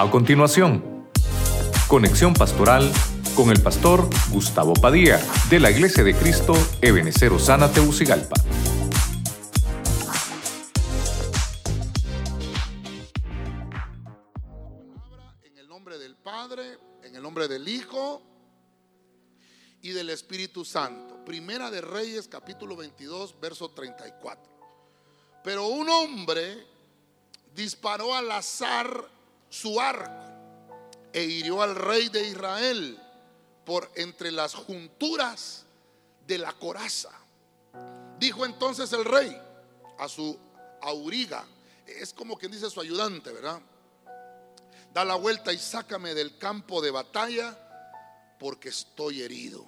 [0.00, 1.08] A continuación,
[1.88, 2.88] conexión pastoral
[3.34, 8.36] con el pastor Gustavo Padilla de la Iglesia de Cristo Ebenecer Osana Teucigalpa.
[15.42, 18.22] En el nombre del Padre, en el nombre del Hijo
[19.82, 21.24] y del Espíritu Santo.
[21.24, 24.48] Primera de Reyes, capítulo 22, verso 34.
[25.42, 26.64] Pero un hombre
[27.52, 29.17] disparó al azar
[29.48, 30.28] su arco
[31.12, 33.00] e hirió al rey de Israel
[33.64, 35.64] por entre las junturas
[36.26, 37.10] de la coraza.
[38.18, 39.36] Dijo entonces el rey
[39.98, 40.38] a su
[40.80, 41.44] auriga,
[41.86, 43.60] es como quien dice su ayudante, ¿verdad?
[44.92, 47.56] Da la vuelta y sácame del campo de batalla
[48.38, 49.66] porque estoy herido.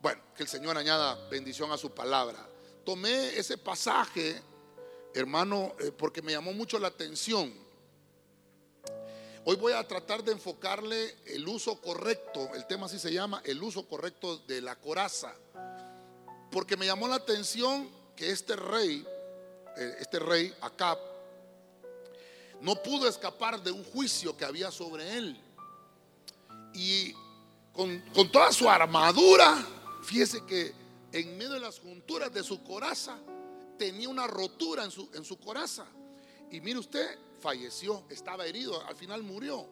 [0.00, 2.46] Bueno, que el Señor añada bendición a su palabra.
[2.84, 4.42] Tomé ese pasaje,
[5.14, 7.63] hermano, eh, porque me llamó mucho la atención.
[9.46, 13.62] Hoy voy a tratar de enfocarle el uso correcto, el tema así se llama, el
[13.62, 15.34] uso correcto de la coraza.
[16.50, 19.06] Porque me llamó la atención que este rey,
[19.76, 20.98] eh, este rey Acab,
[22.62, 25.38] no pudo escapar de un juicio que había sobre él.
[26.72, 27.12] Y
[27.74, 29.62] con, con toda su armadura,
[30.04, 30.72] fíjese que
[31.12, 33.18] en medio de las junturas de su coraza
[33.78, 35.84] tenía una rotura en su, en su coraza.
[36.50, 39.68] Y mire usted, falleció, estaba herido, al final murió.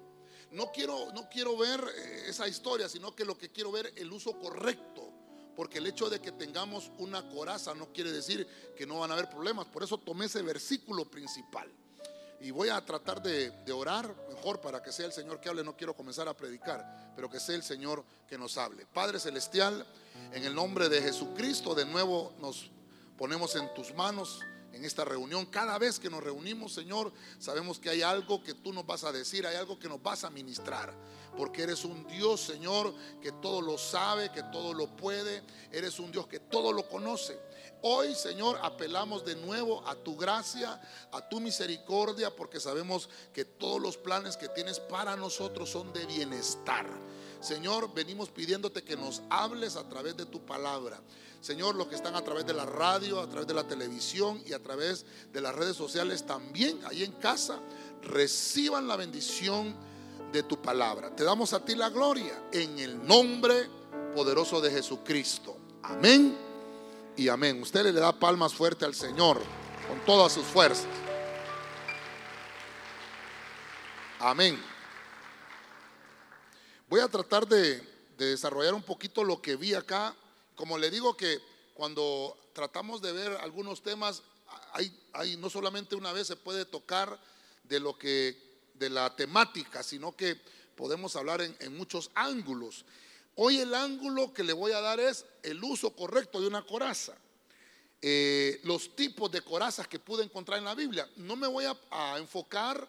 [0.51, 4.13] No quiero, no quiero ver eh, esa historia, sino que lo que quiero ver el
[4.13, 5.09] uso correcto.
[5.57, 9.15] Porque el hecho de que tengamos una coraza no quiere decir que no van a
[9.15, 9.67] haber problemas.
[9.67, 11.71] Por eso tomé ese versículo principal.
[12.43, 15.65] Y voy a tratar de, de, orar mejor para que sea el Señor que hable.
[15.65, 18.85] No quiero comenzar a predicar, pero que sea el Señor que nos hable.
[18.85, 19.87] Padre Celestial,
[20.33, 22.71] en el nombre de Jesucristo, de nuevo nos
[23.17, 24.41] ponemos en tus manos
[24.73, 25.47] en esta reunión.
[25.47, 29.13] Cada vez que nos reunimos, Señor, sabemos que hay algo que tú nos vas a
[29.13, 30.95] decir, hay algo que nos vas a ministrar.
[31.37, 35.43] Porque eres un Dios, Señor, que todo lo sabe, que todo lo puede.
[35.71, 37.39] Eres un Dios que todo lo conoce.
[37.83, 40.81] Hoy, Señor, apelamos de nuevo a tu gracia,
[41.11, 46.07] a tu misericordia, porque sabemos que todos los planes que tienes para nosotros son de
[46.07, 46.87] bienestar.
[47.43, 51.01] Señor, venimos pidiéndote que nos hables a través de tu palabra.
[51.41, 54.53] Señor, los que están a través de la radio, a través de la televisión y
[54.53, 57.59] a través de las redes sociales también, ahí en casa,
[58.03, 59.75] reciban la bendición
[60.33, 61.15] de tu palabra.
[61.17, 63.69] Te damos a ti la gloria en el nombre
[64.15, 65.57] poderoso de Jesucristo.
[65.83, 66.37] Amén
[67.17, 67.61] y amén.
[67.61, 69.41] Usted le da palmas fuerte al Señor
[69.89, 70.87] con todas sus fuerzas.
[74.21, 74.72] Amén.
[76.93, 77.81] Voy a tratar de,
[78.19, 80.15] de desarrollar un poquito lo que vi acá
[80.55, 81.41] como le digo que
[81.73, 84.23] cuando tratamos de ver algunos temas,
[84.75, 87.19] hay, hay, no solamente una vez se puede tocar
[87.65, 88.37] de lo que
[88.75, 90.39] de la temática, sino que
[90.77, 92.85] podemos hablar en, muchos ángulos.
[93.37, 97.17] Hoy el ángulo que le voy a dar es el uso correcto de una coraza.
[98.03, 101.09] Eh, los tipos de corazas que pude encontrar en la Biblia.
[101.17, 102.87] No me voy a, a enfocar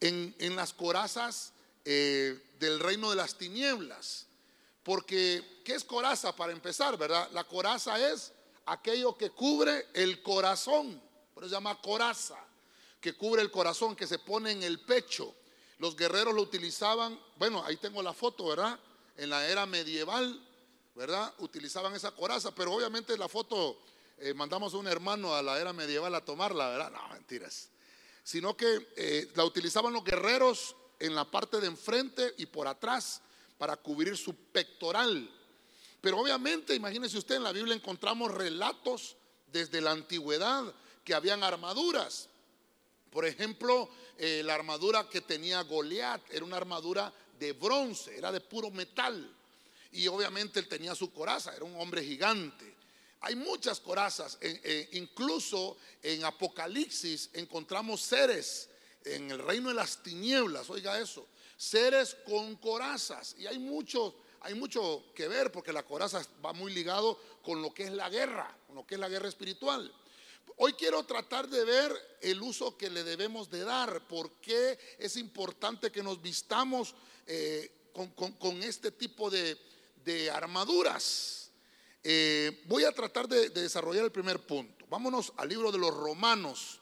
[0.00, 1.52] en, en, las corazas
[1.84, 4.26] eh, del reino de las tinieblas.
[4.82, 7.28] Porque, ¿qué es coraza para empezar, verdad?
[7.32, 8.32] La coraza es
[8.66, 11.00] aquello que cubre el corazón.
[11.34, 12.38] Por eso se llama coraza,
[13.00, 15.34] que cubre el corazón, que se pone en el pecho.
[15.78, 18.78] Los guerreros lo utilizaban, bueno, ahí tengo la foto, ¿verdad?
[19.16, 20.46] En la era medieval,
[20.94, 21.32] ¿verdad?
[21.38, 23.78] Utilizaban esa coraza, pero obviamente la foto
[24.18, 26.90] eh, mandamos a un hermano a la era medieval a tomarla, ¿verdad?
[26.90, 27.70] No, mentiras.
[28.22, 33.22] Sino que eh, la utilizaban los guerreros en la parte de enfrente y por atrás
[33.58, 35.28] para cubrir su pectoral.
[36.00, 39.16] Pero obviamente, imagínese usted, en la Biblia encontramos relatos
[39.52, 40.72] desde la antigüedad
[41.04, 42.28] que habían armaduras.
[43.10, 48.40] Por ejemplo, eh, la armadura que tenía Goliat era una armadura de bronce, era de
[48.40, 49.36] puro metal.
[49.92, 52.74] Y obviamente él tenía su coraza, era un hombre gigante.
[53.22, 58.69] Hay muchas corazas, eh, eh, incluso en Apocalipsis encontramos seres
[59.04, 61.26] en el reino de las tinieblas, oiga eso,
[61.56, 63.34] seres con corazas.
[63.38, 67.72] Y hay mucho, hay mucho que ver porque la coraza va muy ligado con lo
[67.72, 69.92] que es la guerra, con lo que es la guerra espiritual.
[70.56, 75.16] Hoy quiero tratar de ver el uso que le debemos de dar, por qué es
[75.16, 76.94] importante que nos vistamos
[77.26, 79.56] eh, con, con, este tipo de,
[80.04, 81.50] de armaduras.
[82.02, 84.84] Eh, voy a tratar de desarrollar el primer punto.
[84.88, 86.79] Vámonos al libro de los Romanos,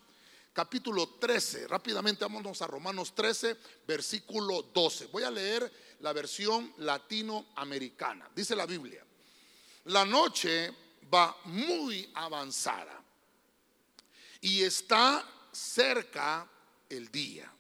[0.53, 1.69] capítulo 13.
[1.69, 3.57] Rápidamente vámonos a Romanos 13,
[3.87, 5.07] versículo 12.
[5.07, 8.31] Voy a leer la versión latinoamericana.
[8.35, 9.05] Dice la Biblia,
[9.85, 10.73] la noche
[11.13, 13.03] va muy avanzada
[14.41, 16.49] y está cerca
[16.89, 17.53] el día.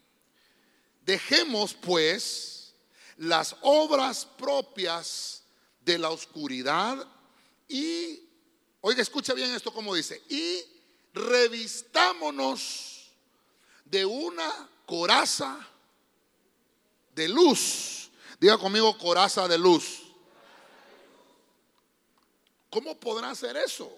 [1.02, 2.74] Dejemos pues
[3.16, 5.42] las obras propias
[5.80, 7.06] de la oscuridad
[7.66, 8.20] y,
[8.80, 10.62] oiga, escucha bien esto como dice, y
[11.14, 13.10] revistámonos
[13.84, 15.58] de una coraza
[17.14, 18.10] de luz.
[18.40, 20.02] Diga conmigo coraza de luz.
[22.70, 23.90] ¿Cómo podrá hacer eso?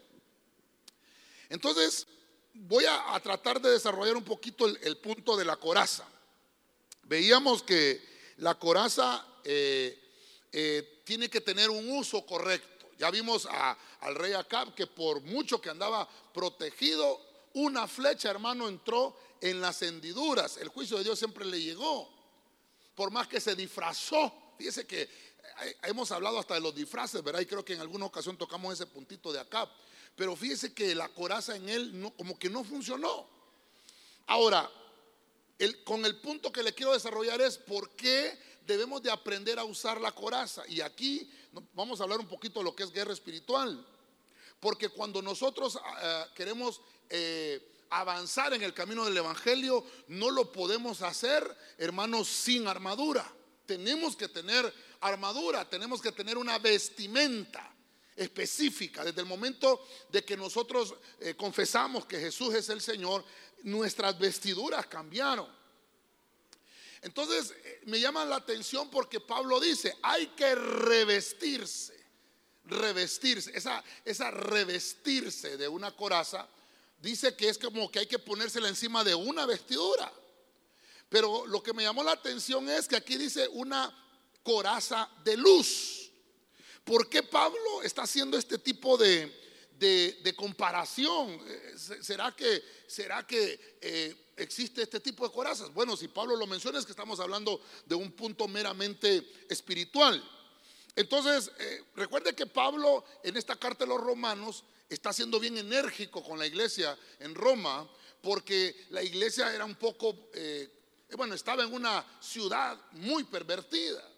[1.48, 2.06] Entonces,
[2.54, 6.06] voy a, tratar de desarrollar un poquito el, punto de la coraza.
[7.04, 8.00] Veíamos que
[8.38, 9.98] la coraza eh,
[10.52, 12.79] eh, tiene que tener un uso correcto.
[13.00, 13.48] Ya vimos
[14.00, 17.18] al rey Acab que por mucho que andaba protegido,
[17.54, 20.58] una flecha, hermano, entró en las hendiduras.
[20.58, 22.12] El juicio de Dios siempre le llegó.
[22.94, 24.30] Por más que se disfrazó.
[24.58, 27.40] Fíjese que eh, hemos hablado hasta de los disfraces, ¿verdad?
[27.40, 29.70] Y creo que en alguna ocasión tocamos ese puntito de Acab.
[30.14, 33.26] Pero fíjese que la coraza en él como que no funcionó.
[34.26, 34.70] Ahora,
[35.84, 38.38] con el punto que le quiero desarrollar es por qué
[38.70, 40.62] debemos de aprender a usar la coraza.
[40.68, 41.30] Y aquí
[41.74, 43.84] vamos a hablar un poquito de lo que es guerra espiritual.
[44.60, 50.52] Porque cuando nosotros ah, ah, queremos eh, avanzar en el camino del Evangelio, no lo
[50.52, 53.26] podemos hacer, hermanos, sin armadura.
[53.66, 57.74] Tenemos que tener armadura, tenemos que tener una vestimenta
[58.14, 59.04] específica.
[59.04, 63.24] Desde el momento de que nosotros eh, confesamos que Jesús es el Señor,
[63.62, 65.59] nuestras vestiduras cambiaron.
[67.02, 71.98] Entonces eh, me llama la atención porque Pablo dice, hay que revestirse,
[72.64, 76.48] revestirse, esa, esa revestirse de una coraza,
[77.00, 80.12] dice que es como que hay que ponérsela encima de una vestidura.
[81.08, 83.92] Pero lo que me llamó la atención es que aquí dice una
[84.42, 86.10] coraza de luz.
[86.84, 89.32] ¿Por qué Pablo está haciendo este tipo de,
[89.76, 91.40] de, comparación?
[91.46, 95.72] Eh, ¿Será que, será que eh, existe este tipo de corazas?
[95.72, 100.22] Bueno, si Pablo lo menciona es que estamos hablando de un punto meramente espiritual.
[100.96, 106.22] Entonces, eh, recuerde que Pablo en esta carta de los romanos está siendo bien enérgico
[106.22, 107.88] con la iglesia en Roma,
[108.20, 110.28] porque la iglesia era un poco,
[111.16, 114.10] bueno, estaba en una ciudad muy pervertida.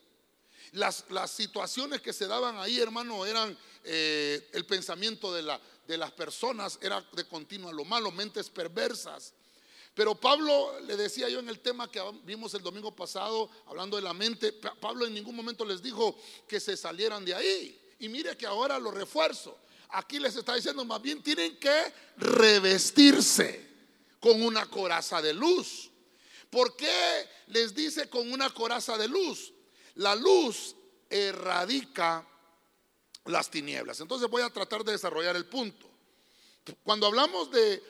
[0.72, 6.12] Las, situaciones que se daban ahí, hermano, eran eh, el pensamiento de, la, de las
[6.12, 9.34] personas, era de continuo lo malo, mentes perversas.
[9.94, 14.02] Pero Pablo, le decía yo en el tema que vimos el domingo pasado, hablando de
[14.02, 16.16] la mente, Pablo en ningún momento les dijo
[16.48, 17.78] que se salieran de ahí.
[17.98, 19.58] Y mire que ahora lo refuerzo.
[19.90, 23.68] Aquí les está diciendo, más bien tienen que revestirse
[24.18, 25.90] con una coraza de luz.
[26.48, 29.52] ¿Por qué les dice con una coraza de luz?
[29.96, 30.74] La luz
[31.10, 32.26] erradica
[33.26, 34.00] las tinieblas.
[34.00, 35.88] Entonces voy a tratar de desarrollar el punto.
[36.82, 37.82] Cuando hablamos de,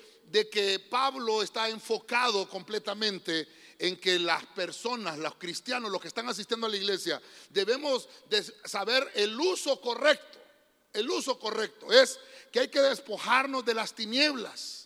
[0.51, 3.47] que Pablo está enfocado completamente
[3.79, 7.21] en que las personas, los cristianos, los que están asistiendo a la iglesia,
[7.51, 10.39] debemos de saber el uso correcto.
[10.93, 12.19] El uso correcto es
[12.51, 14.83] que hay que despojarnos de las tinieblas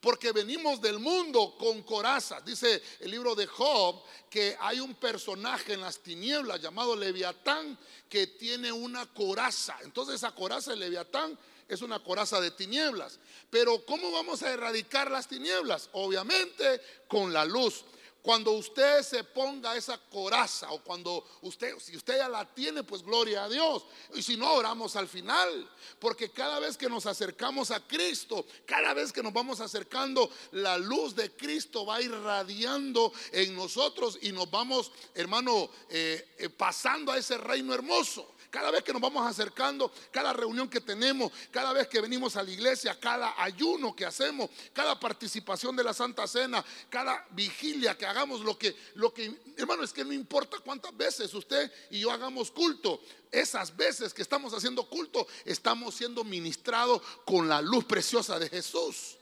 [0.00, 2.44] porque venimos del mundo con corazas.
[2.44, 7.78] Dice el libro de Job que hay un personaje en las tinieblas llamado Leviatán
[8.08, 9.76] que tiene una coraza.
[9.82, 11.38] Entonces esa coraza de Leviatán
[11.70, 13.18] es una coraza de tinieblas.
[13.48, 15.88] Pero ¿cómo vamos a erradicar las tinieblas?
[15.92, 17.84] Obviamente con la luz.
[18.22, 23.02] Cuando usted se ponga esa coraza o cuando usted, si usted ya la tiene, pues
[23.02, 23.86] gloria a Dios.
[24.14, 25.70] Y si no, oramos al final.
[25.98, 30.76] Porque cada vez que nos acercamos a Cristo, cada vez que nos vamos acercando, la
[30.76, 37.16] luz de Cristo va irradiando en nosotros y nos vamos, hermano, eh, eh, pasando a
[37.16, 38.34] ese reino hermoso.
[38.50, 42.42] Cada vez que nos vamos acercando, cada reunión que tenemos, cada vez que venimos a
[42.42, 48.06] la iglesia, cada ayuno que hacemos, cada participación de la Santa Cena, cada vigilia que
[48.06, 52.10] hagamos, lo que, lo que, hermano, es que no importa cuántas veces usted y yo
[52.10, 58.38] hagamos culto, esas veces que estamos haciendo culto, estamos siendo ministrados con la luz preciosa
[58.40, 59.16] de Jesús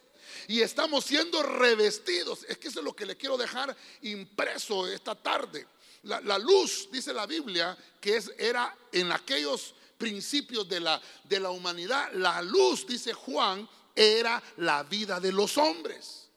[0.47, 2.45] y estamos siendo revestidos.
[2.49, 5.67] Es que eso es lo que le quiero dejar impreso esta tarde.
[6.03, 11.51] La, luz, dice la Biblia, que es, era en aquellos principios de la, de la
[11.51, 16.28] humanidad, la luz, dice Juan, era la vida de los hombres.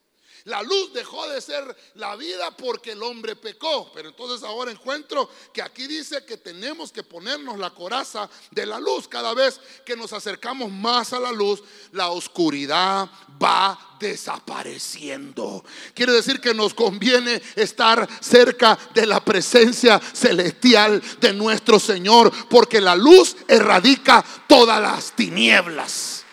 [0.46, 3.92] La luz dejó de ser la vida porque el hombre pecó.
[3.94, 8.80] Pero entonces ahora encuentro que aquí dice que tenemos que ponernos la coraza de la
[8.80, 9.08] luz.
[9.08, 13.10] Cada vez que nos acercamos más a la luz, la oscuridad
[13.42, 15.64] va desapareciendo.
[15.94, 22.82] Quiere decir que nos conviene estar cerca de la presencia celestial de nuestro Señor, porque
[22.82, 26.24] la luz erradica todas las tinieblas.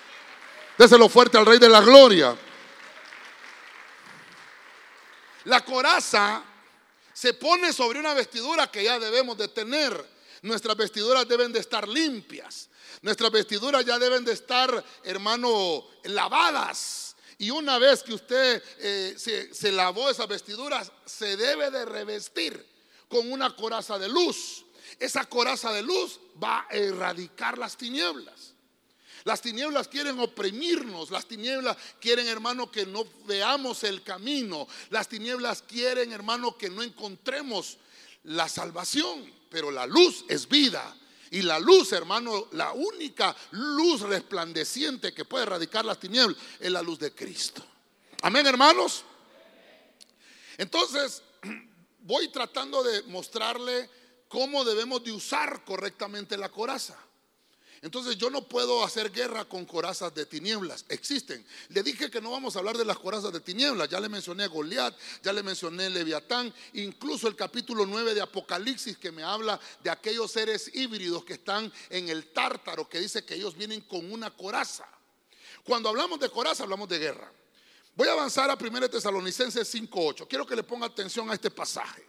[0.78, 2.36] Déselo fuerte al Rey de la Gloria.
[5.44, 6.44] La coraza
[7.12, 10.18] se pone sobre una vestidura que ya debemos de tener.
[10.42, 12.68] Nuestras vestiduras deben de estar limpias.
[13.02, 17.16] Nuestras vestiduras ya deben de estar, hermano, lavadas.
[17.38, 22.66] Y una vez que usted eh, se, se lavó esas vestiduras, se debe de revestir
[23.08, 24.64] con una coraza de luz.
[24.98, 28.54] Esa coraza de luz va a erradicar las tinieblas.
[29.28, 34.66] Las tinieblas quieren oprimirnos, las tinieblas quieren, hermano, que no veamos el camino.
[34.88, 37.76] Las tinieblas quieren, hermano, que no encontremos
[38.24, 39.30] la salvación.
[39.50, 40.96] Pero la luz es vida.
[41.30, 46.80] Y la luz, hermano, la única luz resplandeciente que puede erradicar las tinieblas es la
[46.80, 47.62] luz de Cristo.
[48.22, 49.04] Amén, hermanos.
[50.56, 51.22] Entonces,
[52.00, 53.90] voy tratando de mostrarle
[54.26, 56.98] cómo debemos de usar correctamente la coraza.
[57.82, 60.84] Entonces yo no puedo hacer guerra con corazas de tinieblas.
[60.88, 61.44] Existen.
[61.68, 63.88] Le dije que no vamos a hablar de las corazas de tinieblas.
[63.88, 68.98] Ya le mencioné a Goliat, ya le mencioné Leviatán, incluso el capítulo 9 de Apocalipsis
[68.98, 73.34] que me habla de aquellos seres híbridos que están en el tártaro, que dice que
[73.34, 74.88] ellos vienen con una coraza.
[75.62, 77.30] Cuando hablamos de coraza, hablamos de guerra.
[77.94, 80.26] Voy a avanzar a 1 Tesalonicenses 5.8.
[80.28, 82.08] Quiero que le ponga atención a este pasaje.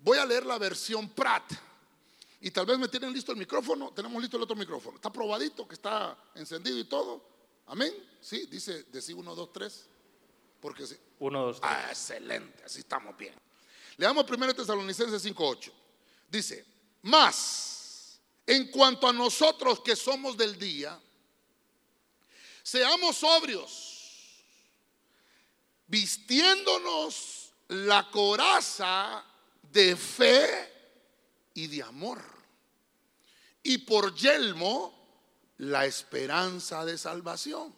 [0.00, 1.44] Voy a leer la versión Prat.
[2.44, 3.90] Y tal vez me tienen listo el micrófono.
[3.92, 4.96] Tenemos listo el otro micrófono.
[4.96, 7.26] Está probadito, que está encendido y todo.
[7.68, 7.90] Amén.
[8.20, 9.86] Sí, dice, decir 1, 2, 3.
[10.60, 10.94] Porque sí.
[11.20, 11.72] 1, 2, 3.
[11.72, 13.34] Ah, excelente, así estamos bien.
[13.96, 15.72] Leamos 1 Tesalonicenses 5.8.
[16.28, 16.66] Dice,
[17.00, 21.00] más, en cuanto a nosotros que somos del día,
[22.62, 24.44] seamos sobrios,
[25.86, 29.24] vistiéndonos la coraza
[29.62, 30.72] de fe
[31.54, 32.33] y de amor.
[33.64, 34.94] Y por yelmo,
[35.58, 37.74] la esperanza de salvación.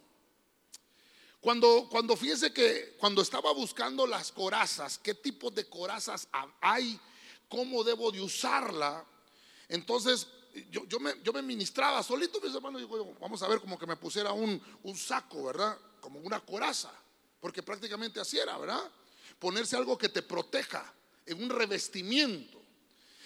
[1.39, 6.27] Cuando, cuando fíjese que cuando estaba buscando las corazas, qué tipo de corazas
[6.61, 6.99] hay,
[7.47, 9.05] cómo debo de usarla,
[9.69, 10.27] entonces
[10.69, 13.85] yo, yo, me, yo me ministraba solito, mis hermanos, digo, vamos a ver como que
[13.85, 15.77] me pusiera un, un saco, ¿verdad?
[16.01, 16.91] Como una coraza,
[17.39, 18.91] porque prácticamente así era, ¿verdad?
[19.39, 20.93] Ponerse algo que te proteja,
[21.25, 22.56] en un revestimiento.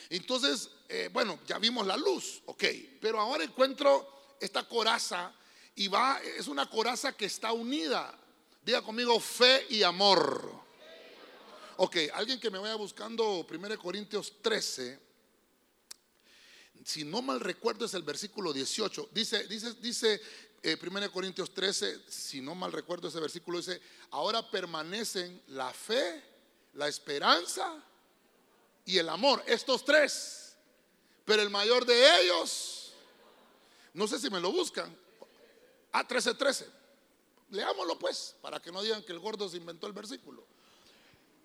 [0.10, 2.64] Entonces, eh, bueno, ya vimos la luz, ok,
[3.00, 5.34] pero ahora encuentro esta coraza
[5.76, 8.18] y va, es una coraza que está unida.
[8.64, 10.62] Diga conmigo fe y amor.
[11.78, 15.00] Ok, alguien que me vaya buscando 1 Corintios 13,
[16.86, 20.22] si no mal recuerdo es el versículo 18, dice, dice, dice
[20.64, 23.82] 1 eh, Corintios 13, si no mal recuerdo ese versículo, dice,
[24.12, 26.22] ahora permanecen la fe,
[26.74, 27.84] la esperanza
[28.92, 30.54] y el amor, estos tres.
[31.24, 32.94] Pero el mayor de ellos,
[33.94, 34.94] no sé si me lo buscan.
[35.94, 36.68] Ah, 13, 13.
[37.52, 40.44] Leámoslo pues, para que no digan que el gordo se inventó el versículo.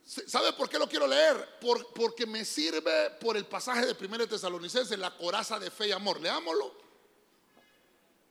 [0.05, 1.59] ¿Sabe por qué lo quiero leer?
[1.61, 5.93] Por, porque me sirve por el pasaje de 1 Tesalonicenses, la coraza de fe y
[5.93, 6.21] amor.
[6.21, 6.75] Leámoslo.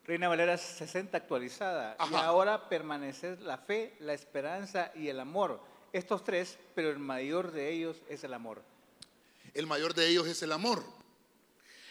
[0.04, 1.96] Reina Valera 60 actualizada.
[2.12, 5.62] Y ahora permanece la fe, la esperanza y el amor.
[5.94, 8.75] Estos tres, pero el mayor de ellos es el amor
[9.54, 10.84] el mayor de ellos es el amor.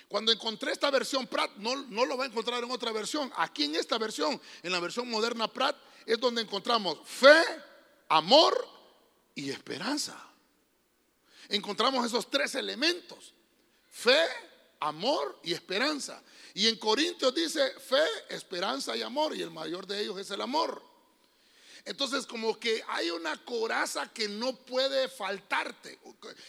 [0.09, 3.33] Cuando encontré esta versión Prat, no, no lo va a encontrar en otra versión.
[3.37, 7.43] Aquí en esta versión, en la versión moderna Prat, es donde encontramos fe,
[8.09, 8.69] amor
[9.35, 10.17] y esperanza.
[11.49, 13.33] Encontramos esos tres elementos.
[13.91, 14.25] Fe,
[14.81, 16.23] amor y esperanza.
[16.55, 19.37] Y en Corintios dice fe, esperanza y amor.
[19.37, 20.83] Y el mayor de ellos es el amor.
[21.85, 25.99] Entonces como que hay una coraza que no puede faltarte,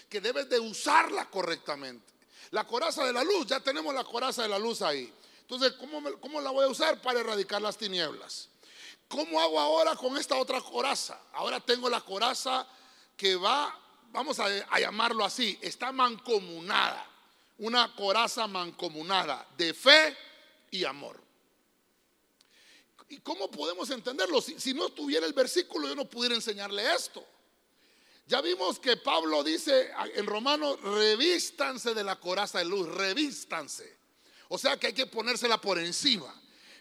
[0.09, 2.13] que debes de usarla correctamente.
[2.51, 5.11] La coraza de la luz, ya tenemos la coraza de la luz ahí.
[5.41, 8.47] Entonces, ¿cómo, la voy a usar para erradicar las tinieblas?
[9.07, 11.19] ¿Cómo hago ahora con esta otra coraza?
[11.33, 12.65] Ahora tengo la coraza
[13.17, 13.77] que va,
[14.11, 17.05] vamos a llamarlo así, está mancomunada.
[17.57, 20.17] Una coraza mancomunada de fe
[20.71, 21.24] y amor.
[23.09, 24.41] ¿Y cómo podemos entenderlo?
[24.41, 27.23] Si, no tuviera el versículo, yo no pudiera enseñarle esto.
[28.27, 33.97] Ya vimos que Pablo dice en Romanos, revístanse de la coraza de luz, revístanse.
[34.47, 36.33] O sea que hay que ponérsela por encima.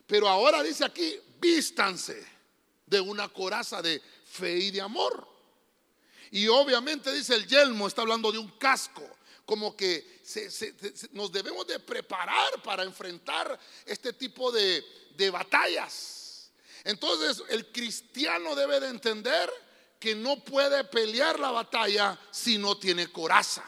[0.06, 2.26] Pero ahora dice aquí, vístanse
[2.86, 5.28] de una coraza de fe y de amor.
[6.30, 9.08] Y obviamente dice el yelmo, está hablando de un casco,
[9.44, 10.22] como que
[11.12, 14.84] nos debemos de preparar para enfrentar este tipo de,
[15.16, 16.50] de batallas.
[16.84, 19.50] Entonces el cristiano debe de entender
[19.98, 23.64] que no puede pelear la batalla si no tiene coraza.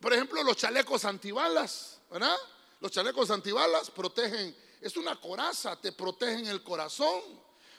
[0.00, 2.36] Por ejemplo, los chalecos antibalas, ¿verdad?
[2.80, 7.22] Los chalecos antibalas protegen, es una coraza, te protegen el corazón,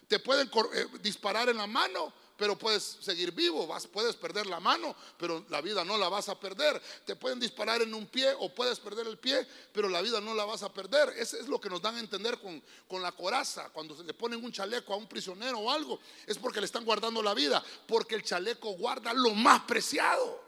[0.08, 4.60] te pueden eh, disparar en la mano, pero puedes seguir vivo, vas, puedes perder la
[4.60, 6.82] mano, pero la vida no la vas a perder.
[7.06, 10.34] Te pueden disparar en un pie o puedes perder el pie, pero la vida no
[10.36, 11.10] la vas a perder.
[11.17, 13.70] Eso es lo que nos dan a entender con, con la coraza.
[13.70, 16.86] Cuando se le ponen un chaleco a un prisionero o algo, es porque le están
[16.86, 20.46] guardando la vida, porque el chaleco guarda lo más preciado.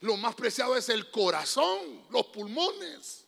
[0.00, 3.23] Lo más preciado es el corazón, los pulmones.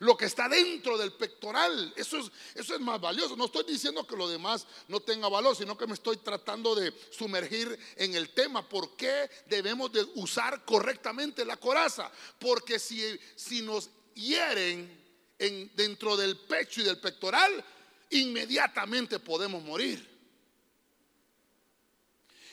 [0.00, 3.36] Lo que está dentro del pectoral, eso es, eso es más valioso.
[3.36, 6.92] No estoy diciendo que lo demás no tenga valor, sino que me estoy tratando de
[7.10, 8.68] sumergir en el tema.
[8.68, 12.10] ¿Por qué debemos de usar correctamente la coraza?
[12.38, 15.04] Porque si, si nos hieren
[15.38, 17.64] en, dentro del pecho y del pectoral,
[18.10, 20.18] inmediatamente podemos morir.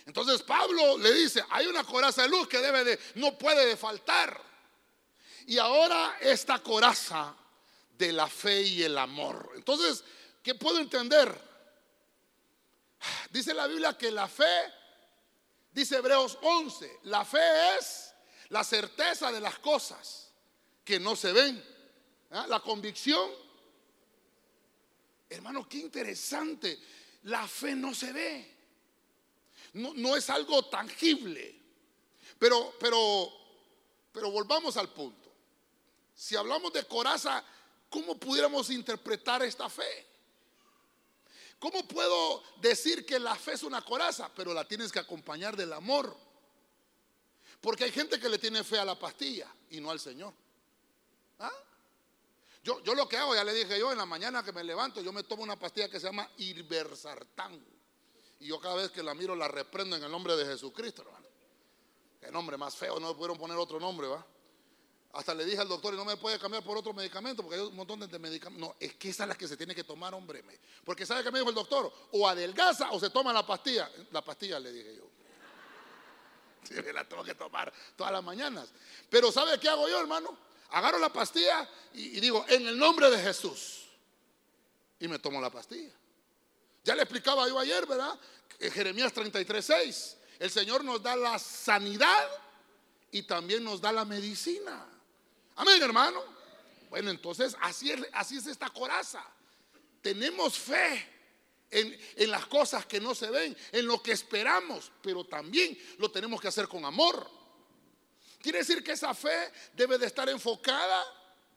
[0.05, 3.75] Entonces Pablo le dice, hay una coraza de luz que debe de, no puede de
[3.75, 4.54] faltar.
[5.47, 7.35] Y ahora esta coraza
[7.97, 9.51] de la fe y el amor.
[9.55, 10.03] Entonces,
[10.41, 11.39] ¿qué puedo entender?
[13.29, 14.73] Dice la Biblia que la fe,
[15.71, 18.13] dice Hebreos 11, la fe es
[18.49, 20.31] la certeza de las cosas
[20.83, 21.63] que no se ven.
[22.31, 22.45] ¿ah?
[22.47, 23.29] La convicción.
[25.29, 26.79] Hermano, qué interesante.
[27.23, 28.55] La fe no se ve.
[29.73, 31.61] No, no es algo tangible.
[32.39, 33.31] Pero, pero,
[34.11, 35.24] pero volvamos al punto.
[36.15, 37.43] Si hablamos de coraza,
[37.89, 40.07] ¿cómo pudiéramos interpretar esta fe?
[41.59, 44.31] ¿Cómo puedo decir que la fe es una coraza?
[44.33, 46.15] Pero la tienes que acompañar del amor.
[47.59, 50.33] Porque hay gente que le tiene fe a la pastilla y no al Señor.
[51.39, 51.51] ¿Ah?
[52.63, 55.01] Yo, yo, lo que hago, ya le dije yo, en la mañana que me levanto,
[55.01, 57.63] yo me tomo una pastilla que se llama Irbersartán.
[58.39, 61.27] Y yo cada vez que la miro la reprendo en el nombre de Jesucristo, hermano.
[62.21, 64.25] Qué nombre más feo, no me pudieron poner otro nombre, ¿va?
[65.15, 67.65] Hasta le dije al doctor, y no me puede cambiar por otro medicamento, porque hay
[67.65, 68.69] un montón de medicamentos.
[68.69, 70.43] No, es que esa es la que se tiene que tomar, hombre.
[70.83, 71.91] Porque ¿sabe qué me dijo el doctor?
[72.11, 73.89] O adelgaza o se toma la pastilla.
[74.11, 75.03] La pastilla, le dije yo.
[76.67, 78.67] Sí, me la tengo que tomar todas las mañanas.
[79.09, 80.37] Pero ¿sabe qué hago yo, hermano?
[80.71, 83.85] Agarro la pastilla y, digo, en el nombre de Jesús.
[84.99, 85.93] Y me tomo la pastilla.
[86.83, 88.19] Ya le explicaba yo ayer, ¿verdad?
[88.59, 90.17] En Jeremías 33, 6.
[90.39, 92.27] El Señor nos da la sanidad
[93.11, 94.89] y también nos da la medicina.
[95.55, 96.21] Amén, hermano.
[96.89, 99.25] Bueno, entonces así es, esta coraza.
[100.01, 101.07] Tenemos fe
[101.71, 106.11] en, en, las cosas que no se ven, en lo que esperamos, pero también lo
[106.11, 107.29] tenemos que hacer con amor.
[108.41, 111.03] Quiere decir que esa fe debe de estar enfocada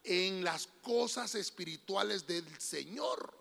[0.05, 3.35] en las cosas espirituales del Señor.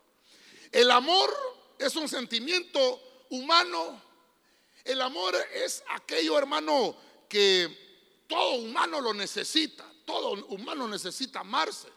[0.72, 1.34] El amor
[1.78, 4.02] es un sentimiento humano.
[4.84, 6.98] El amor es aquello, hermano,
[7.30, 11.90] que todo humano lo necesita todo humano necesita amarse.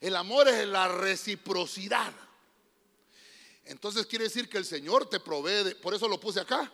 [0.00, 2.12] El amor es la reciprocidad.
[3.64, 6.70] Entonces quiere decir que el Señor te provee, por eso lo puse acá,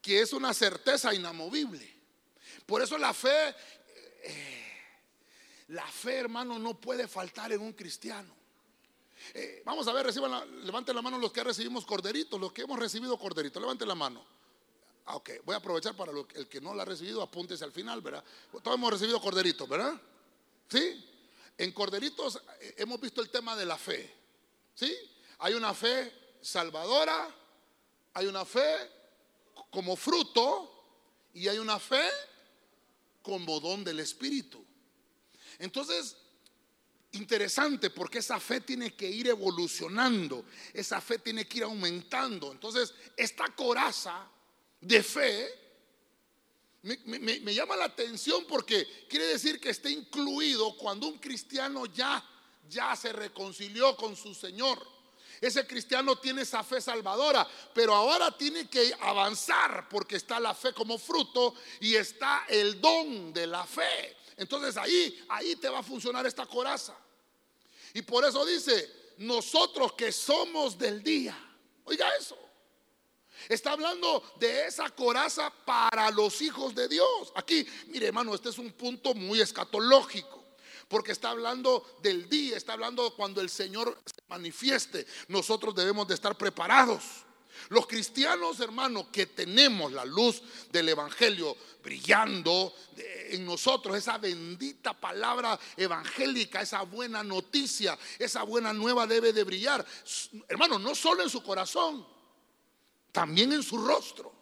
[0.00, 1.92] que es una certeza inamovible.
[2.64, 3.54] Por eso la fe,
[4.22, 4.82] eh,
[5.68, 8.32] la fe hermano no puede faltar en un cristiano.
[9.34, 12.78] Eh, vamos a ver, reciban levanten la mano los que recibimos corderitos, los que hemos
[12.78, 14.24] recibido corderitos, levanten la mano.
[15.10, 18.00] Ah, ok, voy a aprovechar para el que no la ha recibido, apúntese al final,
[18.00, 18.22] ¿verdad?
[18.62, 20.00] Todos hemos recibido corderitos, ¿verdad?
[20.68, 21.04] ¿Sí?
[21.58, 24.08] En corderitos eh, hemos visto el tema de la fe.
[24.72, 24.96] ¿Sí?
[25.40, 27.28] Hay una fe salvadora,
[28.14, 28.88] hay una fe
[29.72, 32.08] como fruto y hay una fe
[33.20, 34.64] como don del Espíritu.
[35.58, 36.16] Entonces,
[37.10, 42.52] interesante porque esa fe tiene que ir evolucionando, esa fe tiene que ir aumentando.
[42.52, 44.30] Entonces, esta coraza
[44.80, 45.60] de fe,
[46.82, 52.24] me, llama la atención porque quiere decir que está incluido cuando un cristiano ya,
[52.68, 54.78] ya se reconcilió con su Señor.
[55.40, 60.72] Ese cristiano tiene esa fe salvadora, pero ahora tiene que avanzar porque está la fe
[60.72, 64.16] como fruto y está el don de la fe.
[64.36, 66.96] Entonces ahí, ahí te va a funcionar esta coraza.
[67.94, 71.36] Y por eso dice, nosotros que somos del día,
[71.84, 72.38] oiga eso,
[73.48, 77.32] Está hablando de esa coraza para los hijos de Dios.
[77.34, 80.44] Aquí, mire hermano, este es un punto muy escatológico.
[80.88, 85.06] Porque está hablando del día, está hablando cuando el Señor se manifieste.
[85.28, 87.02] Nosotros debemos de estar preparados.
[87.68, 95.58] Los cristianos, hermano, que tenemos la luz del Evangelio brillando en nosotros, esa bendita palabra
[95.76, 99.84] evangélica, esa buena noticia, esa buena nueva debe de brillar.
[100.48, 102.06] Hermano, no solo en su corazón,
[103.12, 104.32] también en su rostro.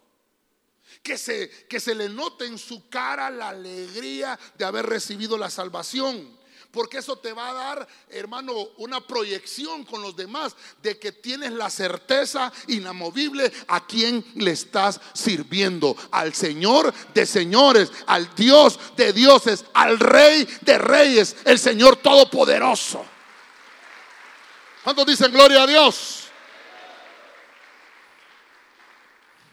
[1.02, 5.48] Que se, que se le note en su cara la alegría de haber recibido la
[5.48, 6.38] salvación.
[6.70, 11.52] Porque eso te va a dar, hermano, una proyección con los demás de que tienes
[11.52, 15.96] la certeza inamovible a quien le estás sirviendo.
[16.10, 23.04] Al Señor de señores, al Dios de dioses, al Rey de reyes, el Señor Todopoderoso.
[24.84, 26.27] ¿Cuántos dicen gloria a Dios?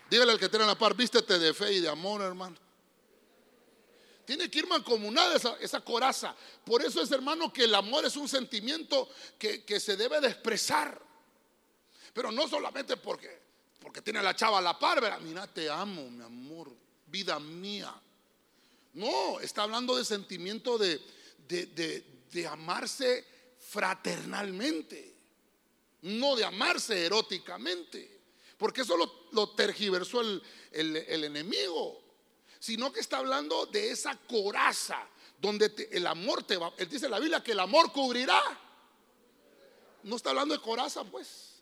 [0.09, 2.55] Dígale al que tiene la par, vístete de fe y de amor, hermano.
[4.25, 6.35] Tiene que ir mancomunada esa, esa coraza.
[6.65, 10.99] Por eso es, hermano, que el amor es un sentimiento que, se debe de expresar.
[12.11, 13.43] Pero no solamente porque,
[14.03, 15.19] tiene la chava a la par, ¿verdad?
[15.19, 16.71] Mira, te amo, mi amor,
[17.05, 17.93] vida mía.
[18.93, 20.99] No, está hablando de sentimiento de,
[22.49, 23.25] amarse
[23.59, 25.13] fraternalmente,
[26.01, 28.14] no de amarse eróticamente,
[28.65, 28.97] porque eso
[29.31, 32.01] lo, tergiversó el, el enemigo
[32.65, 35.07] sino que está hablando de esa coraza
[35.39, 36.73] donde el amor te va.
[36.77, 38.41] Él dice la Biblia que el amor cubrirá.
[40.01, 41.61] No está hablando de coraza, pues.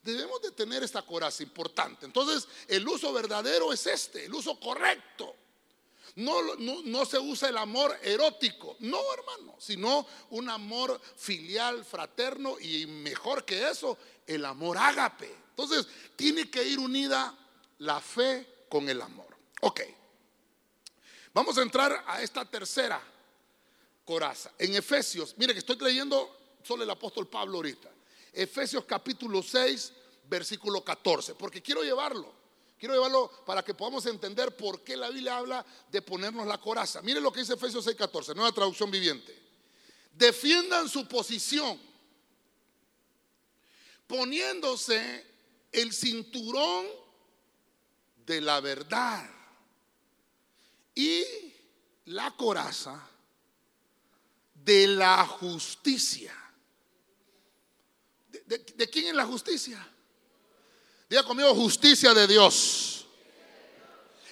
[0.00, 2.06] Debemos de tener esta coraza importante.
[2.06, 5.34] Entonces, el uso verdadero es este, el uso correcto.
[6.14, 12.60] No, no, no, se usa el amor erótico, no hermano, sino un amor filial, fraterno
[12.60, 13.98] y mejor que eso,
[14.28, 15.34] el amor ágape.
[15.50, 17.36] Entonces, tiene que ir unida
[17.78, 19.36] la fe con el amor.
[19.62, 19.80] Ok.
[21.34, 23.02] Vamos a entrar a esta tercera
[24.04, 24.52] coraza.
[24.58, 27.90] En Efesios, mire que estoy leyendo solo el apóstol Pablo ahorita.
[28.32, 29.92] Efesios capítulo 6,
[30.28, 32.32] versículo 14, porque quiero llevarlo.
[32.78, 37.02] Quiero llevarlo para que podamos entender por qué la Biblia habla de ponernos la coraza.
[37.02, 39.36] Mire lo que dice Efesios 6, 14, nueva traducción viviente.
[40.12, 41.80] Defiendan su posición,
[44.08, 45.24] poniéndose
[45.70, 46.86] el cinturón
[48.26, 49.30] de la verdad
[50.94, 51.24] y
[52.06, 53.08] la coraza
[54.54, 56.34] de la justicia.
[58.46, 59.86] ¿De, quién es la justicia?
[61.08, 63.06] Diga conmigo, justicia de Dios.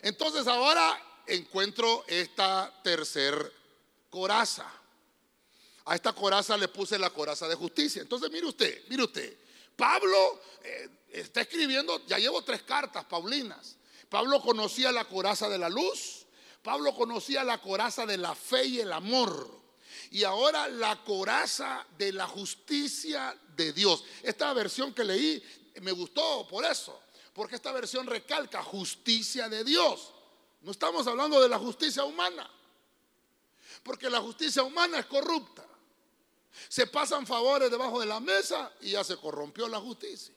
[0.02, 3.52] Entonces ahora encuentro esta tercer
[4.08, 4.70] coraza.
[5.84, 8.02] A esta coraza le puse la coraza de justicia.
[8.02, 9.45] Entonces mire usted, mire usted.
[9.76, 13.76] Pablo eh, está escribiendo, ya llevo tres cartas paulinas.
[14.08, 16.26] Pablo conocía la coraza de la luz,
[16.62, 19.54] Pablo conocía la coraza de la fe y el amor.
[20.10, 24.04] Y ahora la coraza de la justicia de Dios.
[24.22, 25.42] Esta versión que leí
[25.82, 26.98] me gustó por eso.
[27.32, 30.12] Porque esta versión recalca justicia de Dios.
[30.62, 32.48] No estamos hablando de la justicia humana.
[33.82, 35.65] Porque la justicia humana es corrupta.
[36.68, 40.34] Se pasan favores debajo de la mesa y ya se corrompió la justicia.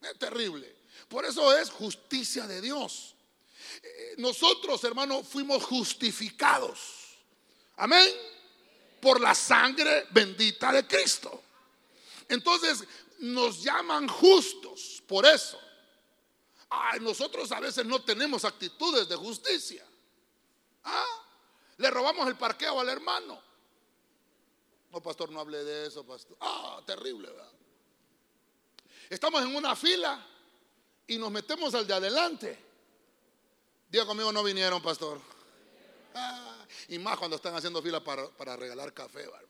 [0.00, 0.74] Es terrible.
[1.08, 3.14] Por eso es justicia de Dios.
[3.82, 7.16] Eh, nosotros, hermanos, fuimos justificados.
[7.76, 8.08] Amén.
[9.00, 11.42] Por la sangre bendita de Cristo.
[12.28, 12.84] Entonces,
[13.18, 15.60] nos llaman justos por eso.
[17.00, 19.84] nosotros a veces no tenemos actitudes de justicia.
[20.84, 21.04] ¿Ah?
[21.78, 23.45] Le robamos el parqueo al hermano.
[24.92, 26.36] No, pastor, no hable de eso, pastor.
[26.40, 27.52] Ah, terrible, ¿verdad?
[29.10, 30.24] Estamos en una fila
[31.06, 32.58] y nos metemos al de adelante.
[33.88, 35.20] Diga conmigo, no vinieron, pastor.
[36.14, 39.46] Ah, y más cuando están haciendo fila para, regalar café, hermano.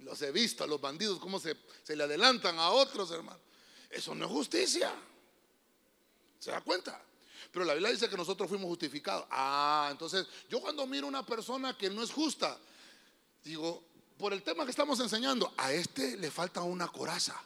[0.00, 3.40] Los he visto a los bandidos, cómo se, se le adelantan a otros, hermano.
[3.90, 4.92] Eso no es justicia.
[6.38, 7.00] ¿Se da cuenta?
[7.52, 9.26] Pero la Biblia dice que nosotros fuimos justificados.
[9.30, 12.58] Ah, entonces yo cuando miro una persona que no es justa,
[13.42, 13.82] digo,
[14.18, 17.40] por el tema que estamos enseñando, a este le falta una coraza.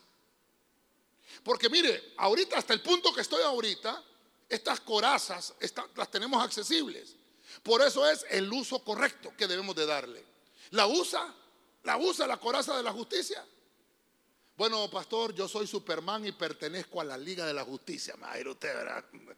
[1.43, 4.03] Porque mire, ahorita hasta el punto que estoy ahorita,
[4.49, 5.55] estas corazas
[5.97, 7.17] las tenemos accesibles.
[7.63, 10.25] Por eso es el uso correcto que debemos de darle.
[10.71, 11.35] ¿La usa?
[11.83, 13.45] ¿La usa la coraza de la justicia?
[14.57, 18.15] Bueno, pastor, yo soy Superman y pertenezco a la Liga de la Justicia.
[18.17, 19.05] Me usted, ¿verdad?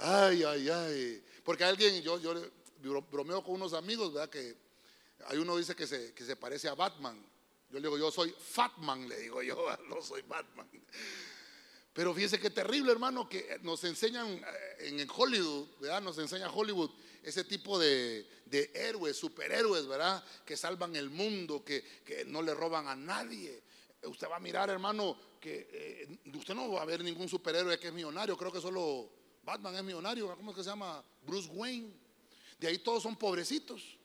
[0.00, 1.24] Ay, ay, ay.
[1.42, 2.34] Porque alguien, yo, yo
[3.10, 4.30] bromeo con unos amigos, ¿verdad?
[4.30, 4.54] Que
[5.26, 7.20] hay uno dice que se, que se parece a Batman.
[7.70, 9.56] Yo le digo, yo soy Fatman, le digo yo,
[9.88, 10.68] no soy Batman.
[11.92, 16.00] Pero fíjese qué terrible, hermano, que nos enseñan eh, en Hollywood, ¿verdad?
[16.00, 16.90] Nos enseña Hollywood
[17.22, 18.26] ese tipo de,
[18.72, 20.24] héroes, superhéroes, ¿verdad?
[20.46, 21.84] Que salvan el mundo, que,
[22.26, 23.62] no le roban a nadie.
[24.04, 27.88] Usted va a mirar, hermano, que eh, usted no va a ver ningún superhéroe que
[27.88, 28.36] es millonario.
[28.36, 29.10] Creo que solo
[29.42, 30.34] Batman es millonario.
[30.36, 31.04] ¿Cómo es que se llama?
[31.26, 31.92] Bruce Wayne.
[32.58, 33.98] De ahí todos son pobrecitos.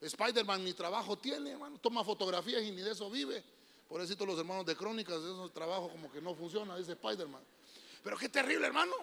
[0.00, 1.78] Spider-Man ni trabajo tiene, hermano.
[1.78, 3.42] Toma fotografías y ni de eso vive.
[3.88, 7.42] Por eso los hermanos de crónicas, esos trabajo como que no funciona, dice Spider-Man.
[8.02, 8.94] Pero qué terrible, hermano.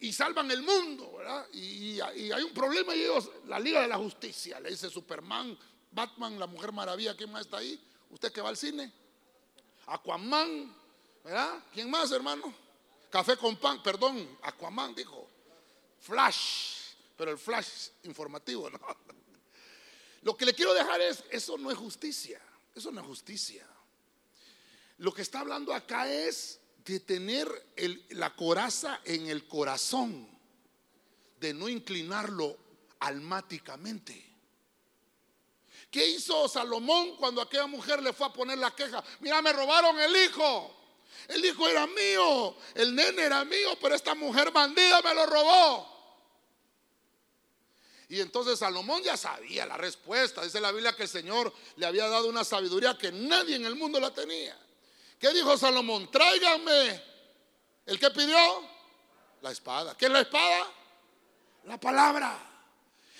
[0.00, 1.48] y salvan el mundo, ¿verdad?
[1.52, 5.58] Y, hay un problema y ellos, la Liga de la Justicia, le dice Superman,
[5.90, 7.80] Batman, la Mujer Maravilla, ¿quién más está ahí?
[8.10, 8.92] ¿Usted que va al cine?
[9.86, 10.72] Aquaman,
[11.24, 11.64] ¿verdad?
[11.72, 12.54] ¿Quién más, hermano?
[13.10, 15.28] Café con pan, perdón, Aquaman dijo.
[16.00, 18.78] Flash, pero el flash informativo, ¿no?
[20.22, 22.40] Lo que le quiero dejar es, eso no es justicia,
[22.74, 23.66] eso no es justicia.
[24.98, 27.48] Lo que está hablando acá es de tener
[28.10, 30.28] la coraza en el corazón,
[31.38, 32.56] de no inclinarlo
[33.00, 34.24] almáticamente.
[35.90, 39.02] ¿Qué hizo Salomón cuando aquella mujer le fue a poner la queja?
[39.20, 40.74] Mira, me robaron el hijo.
[41.28, 45.97] El hijo era mío, el nene era mío, pero esta mujer bandida me lo robó.
[48.08, 50.42] Y entonces Salomón ya sabía la respuesta.
[50.42, 53.74] Dice la Biblia que el Señor le había dado una sabiduría que nadie en el
[53.74, 54.58] mundo la tenía.
[55.18, 56.10] ¿Qué dijo Salomón?
[56.10, 57.02] Tráiganme.
[57.84, 58.38] ¿El que pidió?
[59.42, 59.96] La espada.
[59.96, 60.72] ¿Qué es la espada?
[61.64, 62.38] La palabra.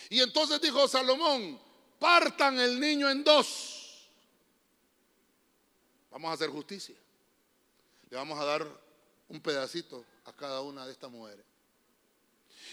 [0.08, 1.60] Y entonces dijo Salomón,
[1.98, 4.08] partan el niño en dos.
[6.10, 6.96] Vamos a hacer justicia.
[8.08, 8.66] Le vamos a dar
[9.28, 11.44] un pedacito a cada una de estas mujeres.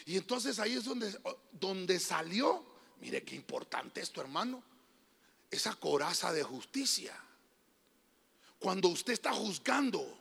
[0.06, 1.18] Y entonces ahí es donde,
[1.52, 2.64] donde salió,
[3.02, 4.64] mire qué importante esto hermano,
[5.50, 7.20] esa coraza de justicia
[8.60, 10.18] cuando usted está juzgando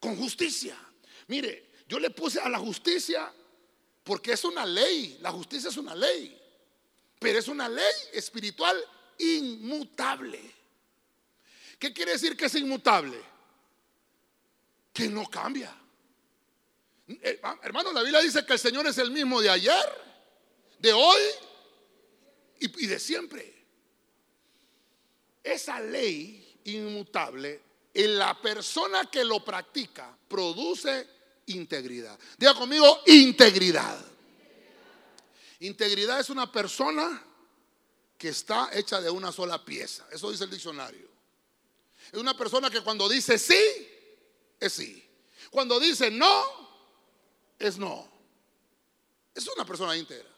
[0.00, 0.76] con justicia.
[1.28, 3.32] Mire, yo le puse a la justicia
[4.02, 6.40] porque es una ley, la justicia es una ley,
[7.18, 8.76] pero es una ley espiritual
[9.18, 10.40] inmutable.
[11.78, 13.20] ¿Qué quiere decir que es inmutable?
[14.92, 15.74] Que no cambia.
[17.08, 19.84] Eh, hermano, la Biblia dice que el Señor es el mismo de ayer,
[20.78, 21.20] de hoy
[22.60, 23.52] y, de siempre.
[25.42, 27.60] Esa ley inmutable,
[27.92, 31.06] en la persona que lo practica produce
[31.46, 32.18] integridad.
[32.38, 34.02] Diga conmigo, integridad.
[35.60, 37.22] Integridad es una persona
[38.16, 40.06] que está hecha de una sola pieza.
[40.10, 41.08] Eso dice el diccionario.
[42.10, 43.88] Es una persona que cuando dice sí,
[44.58, 45.04] es sí.
[45.50, 46.63] Cuando dice no,
[47.58, 48.08] es no.
[49.34, 50.28] Es una persona íntegra.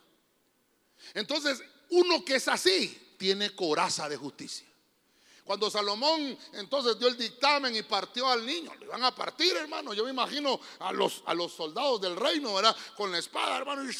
[1.15, 4.67] Entonces, uno que es así, tiene coraza de justicia.
[5.45, 9.95] Cuando Salomón entonces dio el dictamen y partió al niño, le iban a partir, hermano.
[9.95, 12.77] Yo me imagino a los, a los soldados del reino, ¿verdad?
[12.97, 13.85] Con la espada, hermano.
[13.85, 13.95] Y,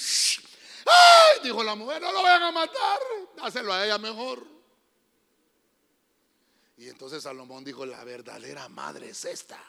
[0.87, 1.41] ¡Ay!
[1.45, 2.99] Dijo la mujer, no lo vayan a matar,
[3.37, 4.45] dáselo a ella mejor.
[6.79, 9.63] Y entonces Salomón dijo, la verdadera madre es esta.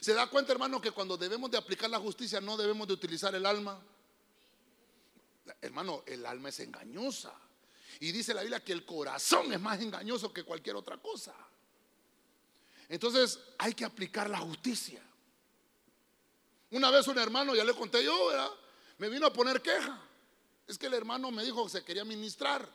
[0.00, 3.34] ¿Se da cuenta, hermano, que cuando debemos de aplicar la justicia no debemos de utilizar
[3.34, 3.80] el alma?
[5.60, 7.32] Hermano, el alma es engañosa.
[8.00, 11.34] Y dice la Biblia que el corazón es más engañoso que cualquier otra cosa.
[12.88, 15.02] Entonces hay que aplicar la justicia.
[16.70, 18.56] Una vez un hermano, ya le conté yo,
[18.98, 20.00] me vino a poner queja.
[20.66, 22.68] Es que el hermano me dijo que se quería ministrar,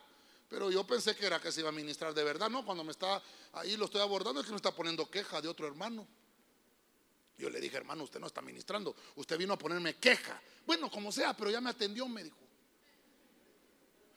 [0.47, 2.63] pero yo pensé que era que se iba a ministrar de verdad, ¿no?
[2.63, 3.21] Cuando me está
[3.53, 6.07] ahí lo estoy abordando es que me está poniendo queja de otro hermano.
[7.39, 10.39] Yo le dije, hermano, usted no está ministrando, usted vino a ponerme queja.
[10.65, 12.37] Bueno, como sea, pero ya me atendió, me dijo.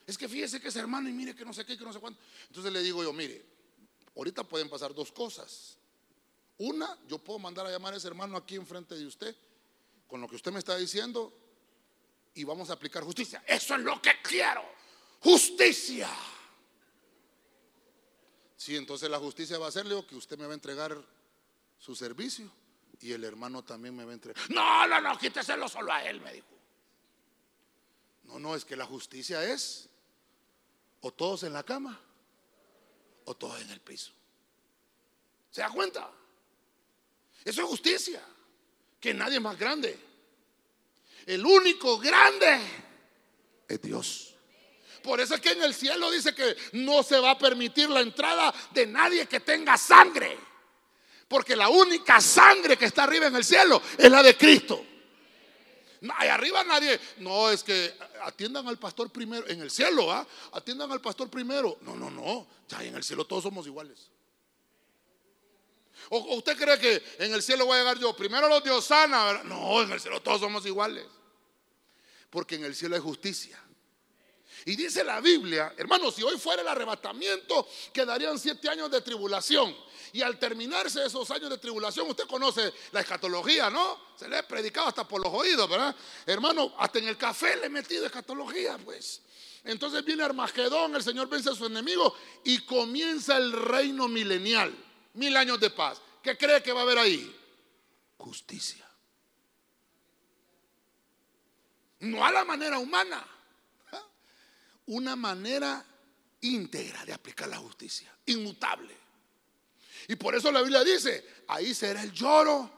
[0.05, 2.01] Es que fíjese que es hermano y mire que no sé qué, que no sé
[2.01, 2.21] cuánto.
[2.49, 3.47] Entonces le digo yo, mire,
[4.17, 5.79] ahorita pueden pasar dos cosas.
[6.59, 9.37] Una, yo puedo mandar a llamar a ese hermano aquí enfrente de usted,
[10.09, 11.33] con lo que usted me está diciendo,
[12.35, 13.45] y vamos a aplicar justicia.
[13.47, 14.65] Eso es lo que quiero.
[15.21, 16.11] Justicia.
[18.57, 21.01] Sí, entonces la justicia va a ser, que usted me va a entregar
[21.79, 22.51] su servicio
[23.03, 24.51] y el hermano también me va a entregar.
[24.51, 26.47] No, no, no, quíteselo solo a él, me dijo.
[28.25, 29.89] No, no, es que la justicia es
[31.01, 32.01] o todos en la cama
[33.25, 34.13] o todos en el piso.
[35.51, 36.11] ¿Se da cuenta?
[37.45, 38.23] Eso es justicia.
[39.01, 39.99] Que nadie es más grande.
[41.27, 42.61] El único grande
[43.67, 44.35] es Dios.
[45.03, 48.01] Por eso es que en el cielo dice que no se va a permitir la
[48.01, 50.52] entrada de nadie que tenga sangre.
[51.33, 54.85] Porque la única sangre que está arriba en el cielo es la de Cristo.
[56.19, 57.01] Ahí arriba nadie.
[57.21, 59.49] No, es que atiendan al pastor primero.
[59.49, 60.27] En el cielo, ¿ah?
[60.53, 61.79] Atiendan al pastor primero.
[61.81, 62.47] No, no, no.
[62.69, 64.11] Ya en el cielo todos somos iguales.
[66.11, 68.15] ¿O usted cree que en el cielo voy a llegar yo?
[68.15, 69.43] Primero los de Osana.
[69.45, 71.07] No, en el cielo todos somos iguales.
[72.29, 73.59] Porque en el cielo hay justicia.
[74.67, 79.75] Y dice la Biblia, hermanos, si hoy fuera el arrebatamiento, quedarían siete años de tribulación.
[80.13, 83.99] Y al terminarse esos años de tribulación, usted conoce la escatología, ¿no?
[84.15, 85.97] Se le ha predicado hasta por los oídos, ¿verdad?
[86.27, 89.23] Hermano, hasta en el café le he metido escatología, pues.
[89.65, 94.75] Entonces viene Armagedón, el Señor vence a su enemigo y comienza el reino milenial,
[95.15, 96.03] mil años de paz.
[96.23, 97.35] ¿Qué cree que va a haber ahí?
[98.19, 98.87] Justicia.
[102.01, 103.25] No a la manera humana.
[104.87, 105.85] Una manera
[106.43, 109.02] íntegra de aplicar la justicia, inmutable.
[110.09, 112.71] Y por eso la Biblia dice, ahí será el lloro.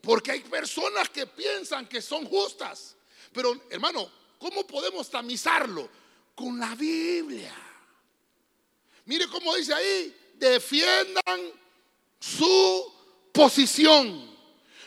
[0.00, 2.96] Porque hay personas que piensan que son justas.
[3.32, 5.88] Pero hermano, ¿cómo podemos tamizarlo?
[6.34, 7.54] Con la Biblia.
[9.06, 11.52] Mire cómo dice ahí, defiendan
[12.18, 12.92] su
[13.32, 14.34] posición,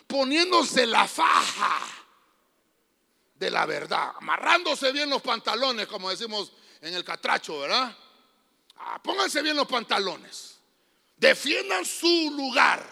[0.08, 1.98] poniéndose la faja
[3.36, 7.96] de la verdad, amarrándose bien los pantalones, como decimos en el catracho, ¿verdad?
[8.78, 10.57] Ah, pónganse bien los pantalones,
[11.18, 12.86] defiendan su lugar.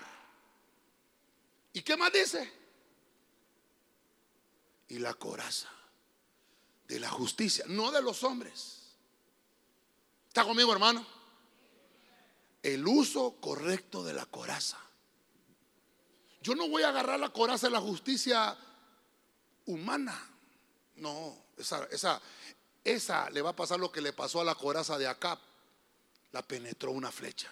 [1.74, 2.52] ¿Y qué más dice?
[4.88, 5.70] Y la coraza
[6.88, 8.82] de la justicia, no de los hombres.
[10.28, 11.06] ¿Está conmigo, hermano?
[12.62, 14.80] El uso correcto de la coraza.
[16.42, 18.56] Yo no voy a agarrar la coraza de la justicia
[19.66, 20.30] humana.
[20.98, 22.22] No, esa, esa,
[22.84, 25.40] esa le va a pasar lo que le pasó a la coraza de Acab.
[26.32, 27.50] La penetró una flecha.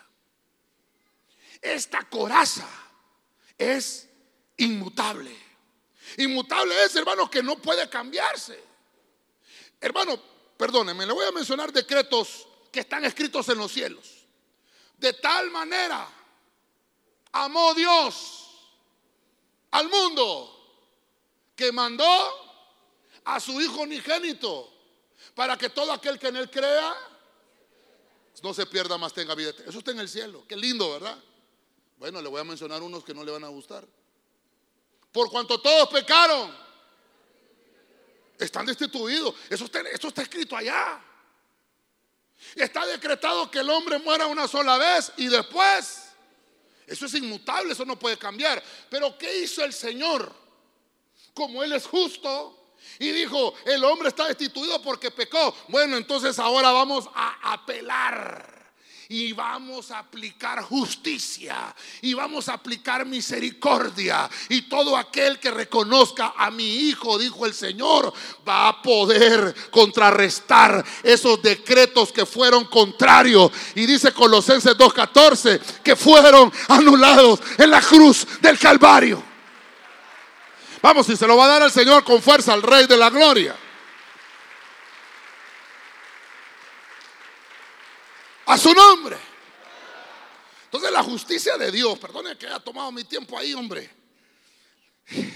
[1.63, 2.67] Esta coraza
[3.57, 4.09] es
[4.57, 5.33] inmutable.
[6.17, 8.61] Inmutable es, hermano, que no puede cambiarse.
[9.79, 10.21] Hermano,
[10.57, 14.25] perdóneme, le voy a mencionar decretos que están escritos en los cielos.
[14.97, 16.05] De tal manera
[17.31, 18.49] amó Dios
[19.71, 20.49] al mundo
[21.55, 22.05] que mandó
[23.23, 24.69] a su Hijo unigénito
[25.33, 26.93] para que todo aquel que en Él crea
[28.41, 29.51] no se pierda más, tenga vida.
[29.65, 30.43] Eso está en el cielo.
[30.45, 31.17] Qué lindo, ¿verdad?
[32.03, 33.87] Bueno, le voy a mencionar unos que no le van a gustar.
[35.09, 36.53] Por cuanto todos pecaron,
[38.37, 39.33] están destituidos.
[39.49, 41.01] Eso está, escrito allá.
[42.55, 46.09] Está decretado que el hombre muera una sola vez y después.
[46.85, 48.61] Eso es inmutable, eso no puede cambiar.
[48.89, 50.29] Pero ¿qué hizo el Señor?
[51.33, 55.55] Como Él es justo, y dijo, el hombre está destituido porque pecó.
[55.69, 58.62] Bueno, entonces ahora vamos a apelar.
[59.13, 61.75] Y vamos a aplicar justicia.
[62.01, 64.27] Y vamos a aplicar misericordia.
[64.49, 68.11] Y todo aquel que reconozca a mi hijo, dijo el Señor,
[68.47, 73.51] va a poder contrarrestar esos decretos que fueron contrarios.
[73.75, 79.21] Y dice Colosenses 2.14 que fueron anulados en la cruz del Calvario.
[80.81, 83.11] Vamos, y se lo va a dar al Señor con fuerza, al Rey de la
[83.11, 83.55] Gloria.
[88.45, 89.17] A su nombre.
[90.65, 93.89] Entonces la justicia de Dios, perdone que haya tomado mi tiempo ahí, hombre.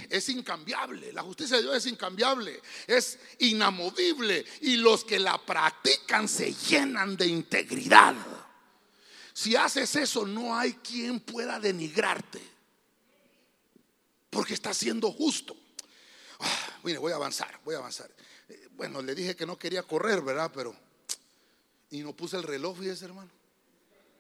[0.09, 6.27] Es incambiable, la justicia de Dios es incambiable, es inamovible y los que la practican
[6.27, 8.15] se llenan de integridad.
[9.33, 12.41] Si haces eso, no hay quien pueda denigrarte
[14.29, 15.55] porque está siendo justo.
[16.39, 18.09] Ah, mire, voy a avanzar, voy a avanzar.
[18.49, 20.51] Eh, bueno, le dije que no quería correr, ¿verdad?
[20.53, 20.75] Pero,
[21.89, 23.29] y no puse el reloj, fíjese, hermano.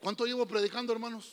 [0.01, 1.31] ¿Cuánto llevo predicando, hermanos?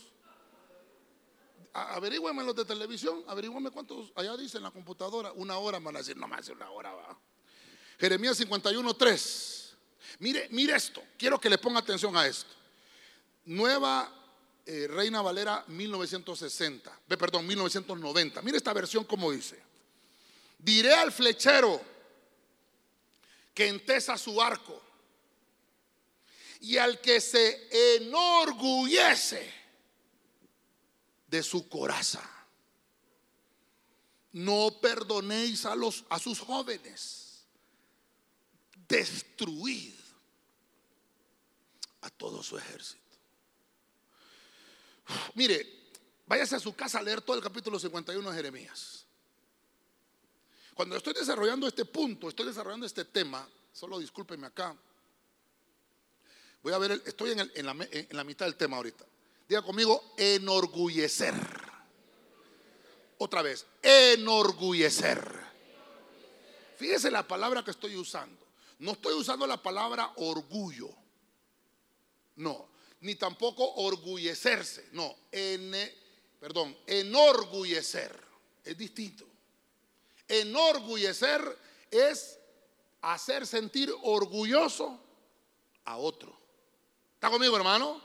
[1.73, 5.33] Averígüeme los de televisión, averígüeme cuántos allá dice en la computadora.
[5.33, 7.19] Una hora, van a decir, no más de una hora va.
[7.99, 9.77] Jeremías 51, 3.
[10.21, 12.55] Mire, mire esto, quiero que le ponga atención a esto.
[13.47, 14.11] Nueva
[14.67, 18.41] eh, Reina Valera 1960, perdón, 1990.
[18.43, 19.61] Mire esta versión como dice.
[20.59, 21.81] Diré al flechero
[23.53, 24.84] que entesa su arco
[26.65, 29.53] y al que se enorgullece
[31.27, 32.23] de su coraza.
[34.33, 37.45] No perdonéis a los a sus jóvenes.
[38.89, 39.93] Destruid
[42.01, 43.19] a todo su ejército.
[45.35, 45.91] Mire,
[46.27, 49.05] váyase a su casa a leer todo el capítulo 51 de Jeremías.
[50.75, 54.75] Cuando estoy desarrollando este punto, estoy desarrollando este tema, solo discúlpeme acá.
[56.65, 59.05] Voy a ver, estoy en, en, la, en la mitad del tema ahorita.
[59.47, 61.35] Diga conmigo, enorgullecer.
[63.19, 65.31] Otra vez, enorgullecer.
[66.79, 68.47] Fíjese la palabra que estoy usando.
[68.79, 70.89] No estoy usando la palabra orgullo.
[72.37, 74.89] No, ni tampoco orgullecerse.
[74.93, 75.75] No, en,
[76.41, 78.19] perdón, enorgullecer.
[78.65, 79.27] Es distinto.
[80.27, 81.59] Enorgullecer
[81.91, 82.39] es
[83.03, 84.99] hacer sentir orgulloso
[85.85, 86.44] a otro.
[87.25, 88.03] ¿Está conmigo, hermano?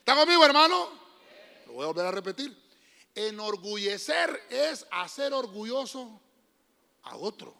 [0.00, 0.90] ¿Está conmigo, hermano?
[1.64, 2.54] Lo voy a volver a repetir.
[3.14, 6.20] Enorgullecer es hacer orgulloso
[7.04, 7.54] a otro.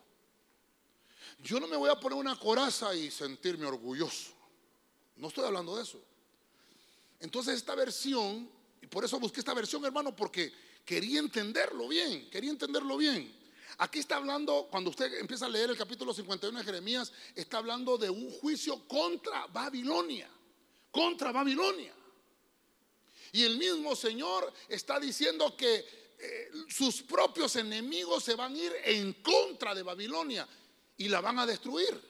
[1.38, 4.32] Yo no me voy a poner una coraza y sentirme orgulloso.
[5.16, 5.98] No estoy hablando de eso.
[7.18, 8.46] Entonces esta versión,
[8.82, 10.52] y por eso busqué esta versión, hermano, porque
[10.84, 13.34] quería entenderlo bien, quería entenderlo bien.
[13.78, 17.96] aquí está hablando, cuando usted empieza a leer el capítulo 51 de Jeremías, está hablando
[17.96, 20.28] de un juicio contra Babilonia,
[20.94, 21.92] contra Babilonia.
[23.32, 28.72] Y el mismo Señor está diciendo que eh, sus propios enemigos se van a ir
[28.84, 30.46] en contra de Babilonia
[30.96, 32.00] y la van a destruir.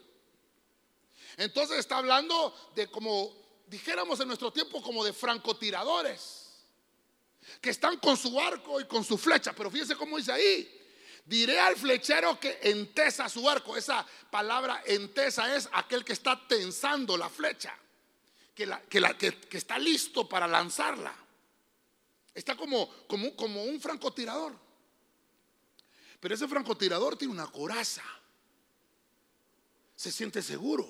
[1.38, 3.34] Entonces está hablando de como
[3.66, 6.42] dijéramos en nuestro tiempo como de francotiradores
[7.62, 10.80] que están con su arco y con su flecha, pero fíjense cómo dice ahí.
[11.24, 13.78] Diré al flechero que entesa su arco.
[13.78, 17.78] Esa palabra entesa es aquel que está tensando la flecha
[18.54, 18.80] que, la,
[19.18, 21.14] que, está listo para lanzarla.
[22.32, 24.54] Está como, un francotirador.
[26.20, 28.04] Pero ese francotirador tiene una coraza.
[29.96, 30.88] Se siente seguro.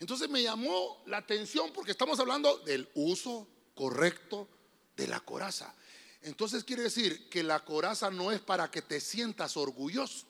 [0.00, 4.48] Entonces me llamó la atención porque estamos hablando del uso correcto
[4.96, 5.74] de la coraza.
[6.22, 10.26] Entonces quiere decir que la coraza no es para que te sientas orgulloso,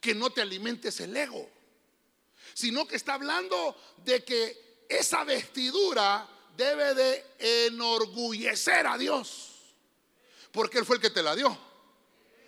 [0.00, 1.57] que no te alimentes el ego
[2.58, 9.52] sino que está hablando de que esa vestidura debe de enorgullecer a Dios,
[10.50, 11.56] porque Él fue el que te la dio.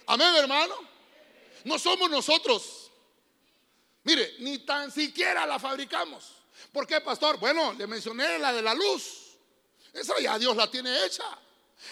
[0.07, 0.75] Amén, hermano.
[1.63, 2.91] No somos nosotros.
[4.03, 6.43] Mire, ni tan siquiera la fabricamos.
[6.73, 7.39] ¿Por qué, pastor?
[7.39, 9.37] Bueno, le mencioné la de la luz.
[9.93, 11.39] Esa ya Dios la tiene hecha.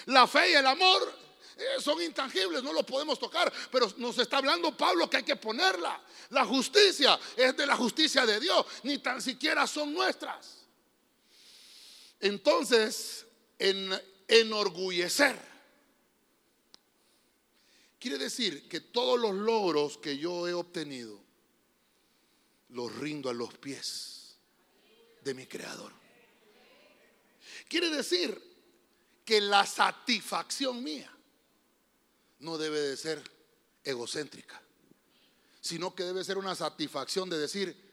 [0.06, 1.16] La fe y el amor
[1.58, 5.34] eh, son intangibles, no los podemos tocar, pero nos está hablando Pablo que hay que
[5.34, 6.00] ponerla.
[6.30, 10.58] La justicia es de la justicia de Dios, ni tan siquiera son nuestras.
[12.20, 13.26] Entonces,
[13.58, 13.92] en,
[14.28, 15.36] enorgullecer
[17.98, 21.20] quiere decir que todos los logros que yo he obtenido
[22.68, 24.36] los rindo a los pies
[25.22, 25.92] de mi creador.
[27.68, 28.40] Quiere decir
[29.24, 31.17] que la satisfacción mía
[32.40, 33.22] no debe de ser
[33.84, 34.60] egocéntrica,
[35.60, 37.88] sino que debe ser una satisfacción de decir,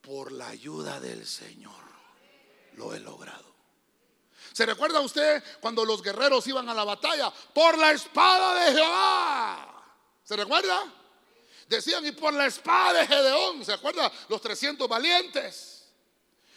[0.00, 1.84] por la ayuda del Señor
[2.74, 3.54] lo he logrado.
[4.52, 7.30] ¿Se recuerda usted cuando los guerreros iban a la batalla?
[7.30, 9.84] Por la espada de Jehová.
[10.24, 10.92] ¿Se recuerda?
[11.68, 13.64] Decían, y por la espada de Gedeón.
[13.64, 14.10] ¿Se acuerda?
[14.28, 15.88] Los 300 valientes.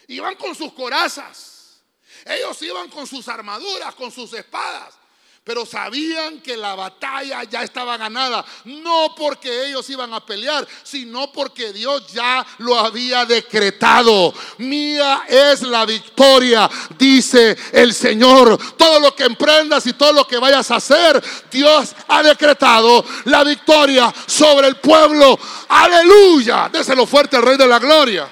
[0.06, 1.82] Iban con sus corazas.
[2.24, 4.99] Ellos iban con sus armaduras, con sus espadas
[5.42, 11.32] pero sabían que la batalla ya estaba ganada, no porque ellos iban a pelear, sino
[11.32, 14.34] porque Dios ya lo había decretado.
[14.58, 18.58] Mía es la victoria, dice el Señor.
[18.76, 23.42] Todo lo que emprendas y todo lo que vayas a hacer, Dios ha decretado la
[23.42, 25.38] victoria sobre el pueblo.
[25.68, 26.68] Aleluya.
[26.70, 28.30] Déselo fuerte al Rey de la Gloria.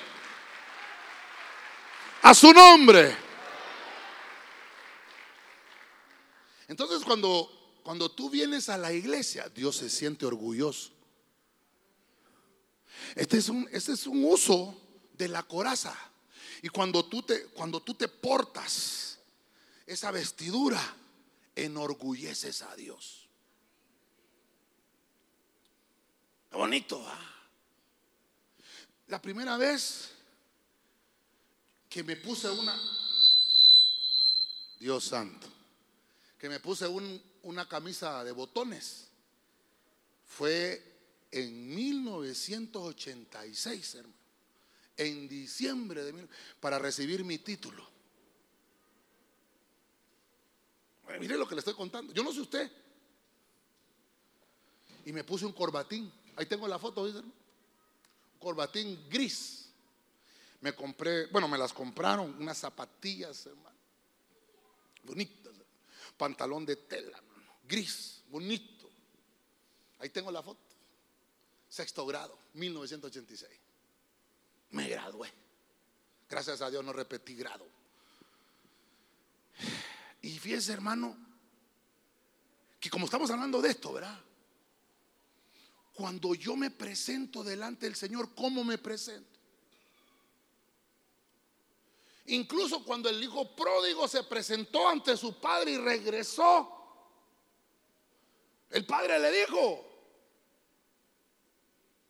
[2.22, 3.27] A su nombre.
[6.68, 7.50] Entonces cuando,
[7.82, 10.90] cuando tú vienes a la iglesia, Dios se siente orgulloso.
[13.14, 14.78] Este es un, este es un uso
[15.14, 15.96] de la coraza.
[16.62, 19.18] Y cuando tú te, cuando tú te portas
[19.86, 20.80] esa vestidura,
[21.56, 23.28] enorgulleces a Dios.
[26.52, 27.02] Bonito.
[29.06, 30.10] La primera vez
[31.88, 32.78] que me puse una...
[34.78, 35.57] Dios santo
[36.38, 36.86] que me puse
[37.42, 39.08] una camisa de botones.
[40.24, 40.82] Fue
[41.30, 44.16] en 1986, hermano.
[44.96, 46.28] En diciembre de
[46.60, 47.84] para recibir mi título.
[51.20, 52.12] Mire lo que le estoy contando.
[52.12, 52.70] Yo no sé usted.
[55.04, 56.12] Y me puse un corbatín.
[56.36, 57.32] Ahí tengo la foto, Un
[58.38, 59.70] corbatín gris.
[60.60, 63.78] Me compré, bueno, me las compraron, unas zapatillas, hermano.
[65.04, 65.47] Bonitas
[66.18, 67.18] pantalón de tela,
[67.66, 68.90] gris, bonito.
[70.00, 70.60] Ahí tengo la foto.
[71.68, 73.50] Sexto grado, 1986.
[74.70, 75.32] Me gradué.
[76.28, 77.66] Gracias a Dios no repetí grado.
[80.20, 81.16] Y fíjese, hermano,
[82.78, 84.18] que como estamos hablando de esto, ¿verdad?
[85.94, 89.37] Cuando yo me presento delante del Señor, ¿cómo me presento?
[92.28, 96.74] Incluso cuando el hijo pródigo se presentó ante su padre y regresó,
[98.70, 99.88] el padre le dijo,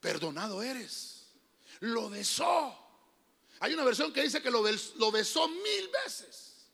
[0.01, 1.29] perdonado eres.
[1.81, 2.77] Lo besó.
[3.61, 6.67] Hay una versión que dice que lo, besó mil veces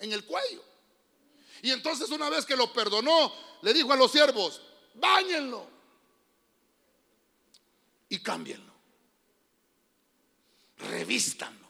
[0.00, 0.64] en el cuello.
[1.62, 4.60] Y entonces una vez que lo perdonó, le dijo a los siervos,
[4.94, 5.68] báñenlo
[8.08, 8.74] y cámbienlo.
[10.78, 11.63] Revístanlo.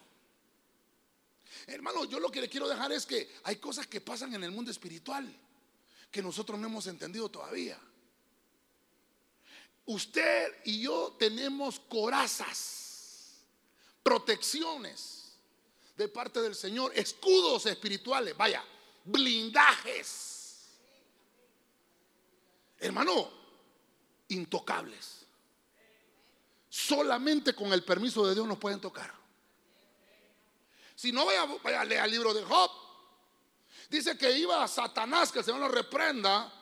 [1.67, 4.51] Hermano, yo lo que le quiero dejar es que hay cosas que pasan en el
[4.51, 5.35] mundo espiritual
[6.11, 7.79] que nosotros no hemos entendido todavía.
[9.87, 13.43] Usted y yo tenemos corazas,
[14.03, 15.37] protecciones
[15.97, 18.65] de parte del Señor, escudos espirituales, vaya,
[19.05, 20.69] blindajes.
[22.79, 23.31] Hermano,
[24.29, 25.27] intocables.
[26.69, 29.24] Solamente con el permiso de Dios nos pueden tocar.
[30.95, 32.71] Si no, vaya, vaya a leer el libro de Job.
[33.89, 36.53] Dice que iba a Satanás, que el Señor lo reprenda.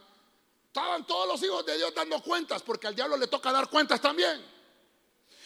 [0.66, 4.01] Estaban todos los hijos de Dios dando cuentas, porque al diablo le toca dar cuentas
[4.01, 4.45] también.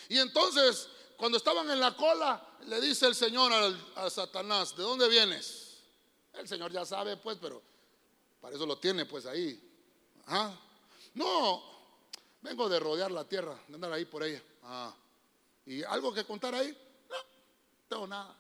[0.08, 3.52] Y entonces, cuando estaban en la cola, le dice el Señor
[3.96, 5.82] a Satanás, ¿de dónde vienes?
[6.32, 7.62] El Señor ya sabe, pues, pero
[8.40, 9.60] para eso lo tiene, pues ahí.
[11.14, 11.62] No,
[12.42, 14.42] vengo de rodear la tierra, de andar ahí por ella.
[14.62, 14.94] Ah.
[15.64, 16.70] ¿Y algo que contar ahí?
[17.08, 17.16] No,
[17.88, 18.36] tengo nada.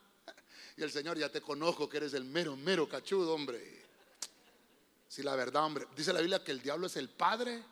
[0.76, 3.84] Y el Señor, ya te conozco que eres el mero, mero cachudo, hombre.
[5.08, 7.62] Si la verdad, hombre, dice la Biblia que el diablo es el padre.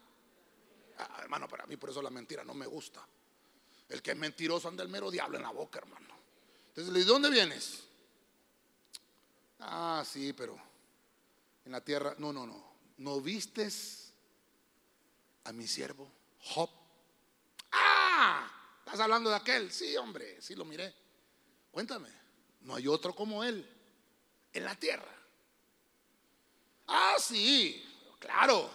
[0.98, 3.06] Ah, hermano, para mí por eso la mentira no me gusta.
[3.90, 6.14] El que es mentiroso anda el mero diablo en la boca, hermano.
[6.68, 7.84] Entonces le ¿dónde vienes?
[9.60, 10.58] Ah, sí, pero
[11.64, 12.72] en la tierra, no, no, no.
[12.96, 14.12] ¿No vistes
[15.44, 16.70] a mi siervo Job?
[17.72, 19.70] Ah, ¿estás hablando de aquel?
[19.70, 20.94] Sí, hombre, sí lo miré.
[21.70, 22.23] Cuéntame.
[22.64, 23.64] No hay otro como Él
[24.52, 25.14] en la tierra.
[26.86, 27.84] Ah, sí,
[28.18, 28.70] claro.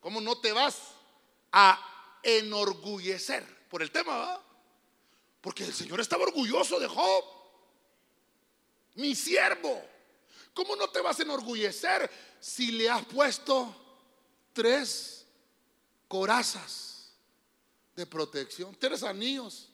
[0.00, 0.92] ¿Cómo no te vas
[1.52, 4.40] a enorgullecer por el tema?
[5.40, 7.24] Porque el Señor estaba orgulloso de Job.
[8.94, 9.84] Mi siervo.
[10.54, 12.10] ¿Cómo no te vas a enorgullecer
[12.40, 13.74] si le has puesto
[14.52, 15.26] tres
[16.08, 17.12] corazas
[17.94, 19.68] de protección, tres anillos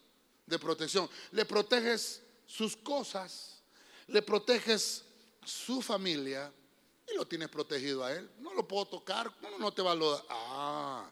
[0.47, 1.09] de protección?
[1.31, 2.22] Le proteges
[2.53, 3.63] sus cosas,
[4.09, 5.05] le proteges
[5.43, 6.53] su familia
[7.11, 8.31] y lo tienes protegido a él.
[8.41, 11.11] No lo puedo tocar, no, no te va a lo Ah,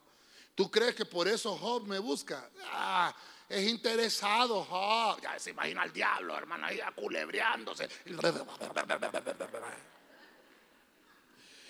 [0.55, 2.51] ¿tú crees que por eso Job me busca?
[2.67, 3.15] Ah,
[3.49, 5.19] es interesado, Job.
[5.23, 7.89] Ya se imagina al diablo, hermano, ahí aculebreándose.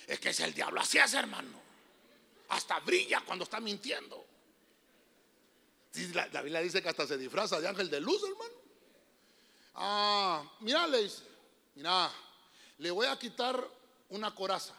[0.08, 1.60] Es que es el diablo, así es, hermano.
[2.48, 4.26] Hasta brilla cuando está mintiendo.
[6.12, 8.59] La, la Biblia dice que hasta se disfraza de ángel de luz, hermano.
[9.74, 11.22] Ah, mira, le dice,
[11.74, 12.10] mira,
[12.78, 13.66] le voy a quitar
[14.10, 14.74] una coraza,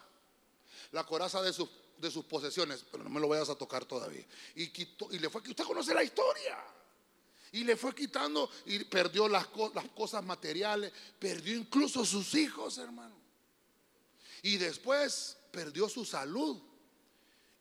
[0.91, 4.25] la coraza de sus, de sus posesiones, pero no me lo vayas a tocar todavía.
[4.55, 6.57] Y, quitó, y le fue, usted conoce la historia.
[7.53, 13.15] Y le fue quitando y perdió las, las cosas materiales, perdió incluso sus hijos, hermano.
[14.43, 16.61] Y después perdió su salud.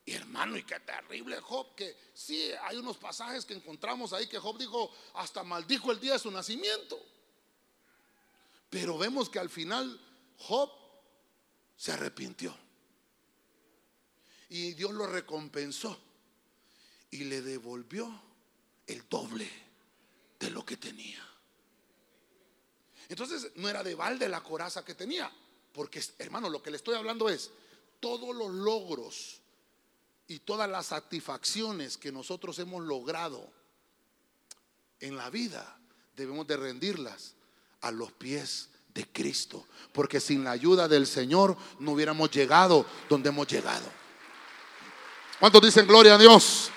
[0.04, 4.38] Y hermano, y qué terrible Job, que sí, hay unos pasajes que encontramos ahí que
[4.38, 6.98] Job dijo, hasta maldijo el día de su nacimiento.
[8.70, 10.00] Pero vemos que al final
[10.38, 10.70] Job
[11.76, 12.56] se arrepintió.
[14.48, 15.98] Y Dios lo recompensó
[17.10, 18.22] y le devolvió
[18.86, 19.50] el doble
[20.38, 21.26] de lo que tenía.
[23.08, 25.30] Entonces no era de balde la coraza que tenía,
[25.72, 27.50] porque hermano, lo que le estoy hablando es
[27.98, 29.40] todos los logros
[30.28, 33.52] y todas las satisfacciones que nosotros hemos logrado
[35.00, 35.76] en la vida,
[36.14, 37.34] debemos de rendirlas
[37.80, 39.66] a los pies de Cristo.
[39.92, 43.86] Porque sin la ayuda del Señor no hubiéramos llegado donde hemos llegado.
[45.38, 46.70] ¿Cuántos dicen gloria a Dios?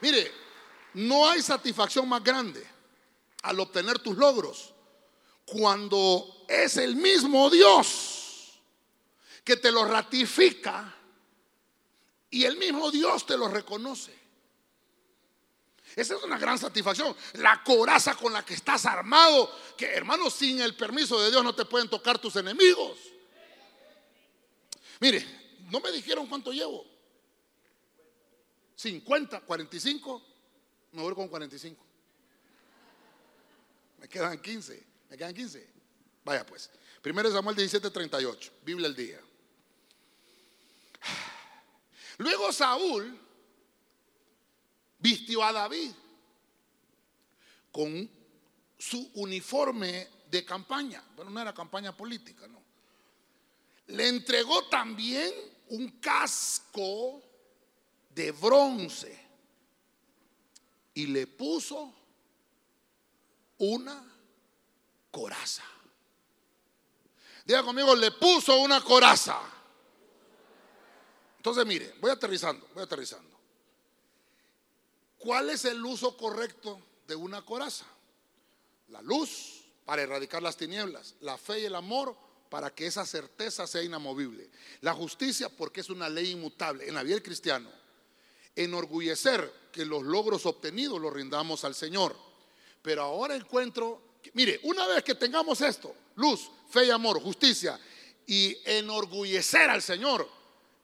[0.00, 0.32] Mire,
[0.94, 2.66] no hay satisfacción más grande
[3.42, 4.74] al obtener tus logros
[5.44, 8.60] cuando es el mismo Dios
[9.44, 10.94] que te lo ratifica
[12.30, 14.21] y el mismo Dios te lo reconoce.
[15.94, 17.14] Esa es una gran satisfacción.
[17.34, 21.54] La coraza con la que estás armado, que hermano, sin el permiso de Dios no
[21.54, 22.98] te pueden tocar tus enemigos.
[25.00, 25.26] Mire,
[25.70, 26.86] no me dijeron cuánto llevo.
[28.76, 30.22] 50, 45.
[30.92, 31.84] Me voy con 45.
[33.98, 34.86] Me quedan 15.
[35.10, 35.70] Me quedan 15.
[36.24, 36.70] Vaya pues.
[37.00, 38.52] Primero Samuel 17, 38.
[38.64, 39.20] Biblia el día.
[42.18, 43.18] Luego Saúl
[45.02, 45.90] vistió a David
[47.72, 48.08] con
[48.78, 52.62] su uniforme de campaña, pero no era campaña política, no.
[53.88, 55.32] Le entregó también
[55.68, 57.22] un casco
[58.10, 59.20] de bronce
[60.94, 61.92] y le puso
[63.58, 64.04] una
[65.10, 65.64] coraza.
[67.44, 69.40] Diga conmigo, le puso una coraza.
[71.38, 73.31] Entonces, mire, voy aterrizando, voy aterrizando.
[75.22, 77.86] ¿Cuál es el uso correcto de una coraza?
[78.88, 81.14] La luz para erradicar las tinieblas.
[81.20, 82.16] La fe y el amor
[82.50, 84.50] para que esa certeza sea inamovible.
[84.80, 87.70] La justicia porque es una ley inmutable en la vida del cristiano.
[88.56, 92.16] Enorgullecer que los logros obtenidos los rindamos al Señor.
[92.82, 94.02] Pero ahora encuentro,
[94.34, 97.78] mire, una vez que tengamos esto, luz, fe y amor, justicia,
[98.26, 100.28] y enorgullecer al Señor,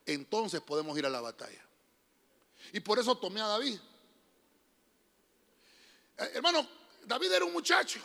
[0.06, 1.66] entonces podemos ir a la batalla.
[2.72, 3.80] Y por eso tomé a David.
[6.18, 6.66] Eh, hermano,
[7.04, 8.00] David era un muchacho,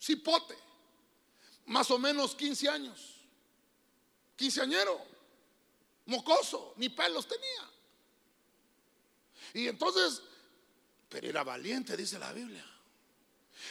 [0.00, 0.66] cipote
[1.66, 3.14] más o menos 15 años.
[4.36, 5.00] Quinceañero,
[6.06, 7.70] mocoso, ni pelos tenía.
[9.54, 10.22] Y entonces,
[11.08, 12.64] pero era valiente, dice la Biblia.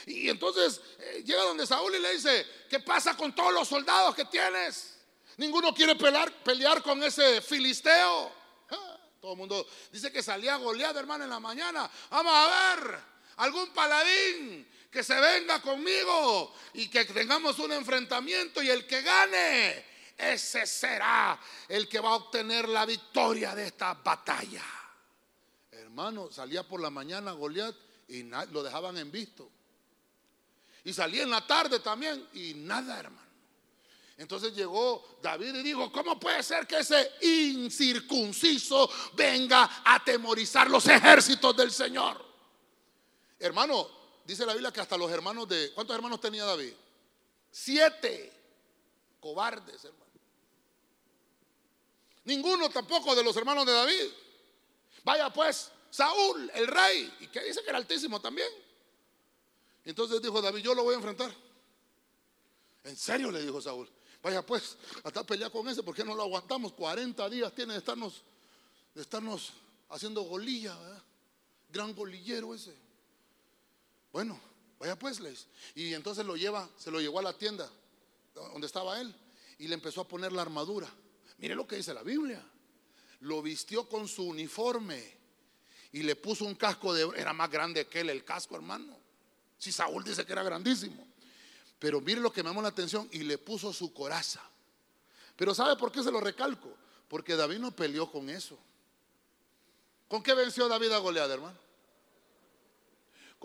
[0.07, 4.15] Y entonces eh, llega donde Saúl y le dice, ¿qué pasa con todos los soldados
[4.15, 4.97] que tienes?
[5.37, 8.31] Ninguno quiere pelear, pelear con ese filisteo.
[8.71, 11.89] Ah, todo el mundo dice que salía goleado, hermano, en la mañana.
[12.09, 12.99] Vamos a ver,
[13.37, 19.85] algún paladín que se venga conmigo y que tengamos un enfrentamiento y el que gane,
[20.17, 24.63] ese será el que va a obtener la victoria de esta batalla.
[25.71, 27.75] Hermano, salía por la mañana Goliat
[28.07, 29.51] y lo dejaban en visto.
[30.85, 33.25] Y salía en la tarde también y nada, hermano.
[34.17, 40.87] Entonces llegó David y dijo, ¿cómo puede ser que ese incircunciso venga a atemorizar los
[40.87, 42.24] ejércitos del Señor?
[43.45, 43.87] Hermano,
[44.25, 45.71] dice la Biblia que hasta los hermanos de...
[45.73, 46.73] ¿Cuántos hermanos tenía David?
[47.51, 48.33] Siete.
[49.19, 50.05] Cobardes, hermano.
[52.23, 54.07] Ninguno tampoco de los hermanos de David.
[55.03, 58.49] Vaya pues, Saúl, el rey, y que dice que era altísimo también.
[59.83, 61.31] Entonces dijo David, yo lo voy a enfrentar.
[62.83, 63.87] En serio le dijo Saúl.
[64.23, 66.73] Vaya pues, hasta pelear con ese, porque no lo aguantamos?
[66.73, 68.23] 40 días tiene de estarnos,
[68.95, 69.53] de estarnos
[69.89, 70.75] haciendo golilla,
[71.69, 72.84] Gran golillero ese.
[74.15, 74.39] Bueno,
[74.79, 75.45] vaya pues, les.
[75.75, 77.69] Y entonces lo lleva, se lo llevó a la tienda
[78.33, 79.13] donde estaba él
[79.59, 80.87] y le empezó a poner la armadura.
[81.37, 82.41] Mire lo que dice la Biblia.
[83.19, 85.17] Lo vistió con su uniforme
[85.91, 88.97] y le puso un casco de era más grande que él el casco, hermano.
[89.57, 91.05] Si Saúl dice que era grandísimo.
[91.77, 94.41] Pero mire lo que me llamó la atención y le puso su coraza.
[95.35, 96.73] Pero ¿sabe por qué se lo recalco?
[97.09, 98.57] Porque David no peleó con eso.
[100.07, 101.64] ¿Con qué venció David a Goliat, hermano?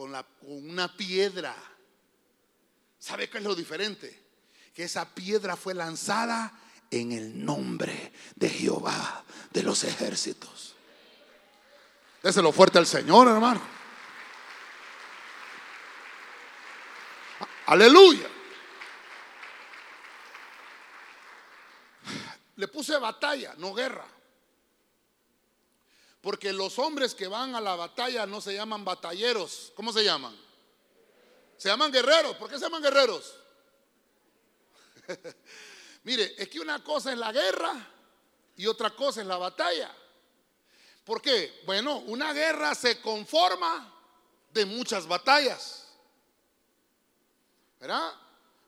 [0.00, 1.54] Con, una piedra.
[2.98, 4.18] ¿Sabe qué es lo diferente?
[4.74, 6.58] Que esa piedra fue lanzada
[6.90, 10.74] en el nombre de Jehová de los ejércitos.
[12.22, 13.60] Déselo fuerte al Señor, hermano.
[17.66, 18.28] Aleluya.
[22.56, 24.06] Le puse batalla, no guerra.
[26.20, 29.72] Porque los hombres que van a la batalla no se llaman batalleros.
[29.74, 30.36] ¿Cómo se llaman?
[31.56, 32.36] Se llaman guerreros.
[32.36, 33.34] ¿Por qué se llaman guerreros?
[36.04, 37.74] Mire, es que una cosa es la guerra
[38.56, 39.94] y otra cosa es la batalla.
[41.04, 41.62] ¿Por qué?
[41.64, 43.92] Bueno, una guerra se conforma
[44.52, 45.88] de muchas batallas.
[47.78, 48.12] ¿Verdad?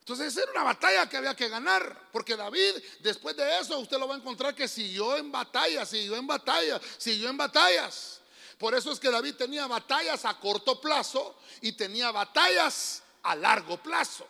[0.02, 4.08] Entonces era una batalla que había que ganar, porque David después de eso usted lo
[4.08, 8.20] va a encontrar que siguió en batallas, siguió en batallas, siguió en batallas.
[8.58, 13.80] Por eso es que David tenía batallas a corto plazo y tenía batallas a largo
[13.80, 14.26] plazo.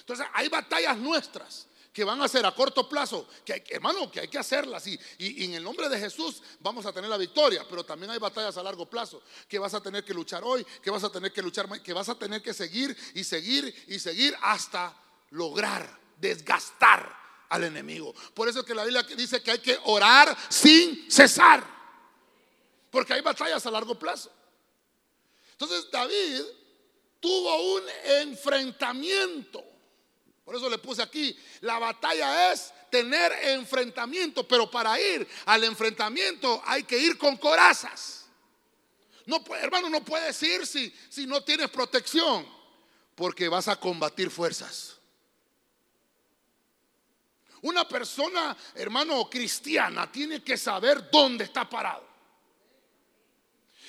[0.00, 4.26] Entonces hay batallas nuestras que van a ser a corto plazo, que hermano, que hay
[4.26, 7.84] que hacerlas y, y, en el nombre de Jesús vamos a tener la victoria, pero
[7.84, 11.04] también hay batallas a largo plazo que vas a tener que luchar hoy, que vas
[11.04, 15.03] a tener que luchar, que vas a tener que seguir y seguir y seguir hasta
[15.34, 18.14] lograr desgastar al enemigo.
[18.34, 21.64] Por eso es que la Biblia dice que hay que orar sin cesar.
[22.90, 24.32] Porque hay batallas a largo plazo.
[25.52, 26.42] Entonces David
[27.20, 27.82] tuvo un
[28.22, 29.64] enfrentamiento.
[30.44, 36.62] Por eso le puse aquí, la batalla es tener enfrentamiento, pero para ir al enfrentamiento
[36.66, 38.26] hay que ir con corazas.
[39.26, 42.46] No, hermano, no puedes ir si, si no tienes protección,
[43.14, 44.98] porque vas a combatir fuerzas.
[47.64, 52.04] Una persona, hermano, cristiana, tiene que saber dónde está parado.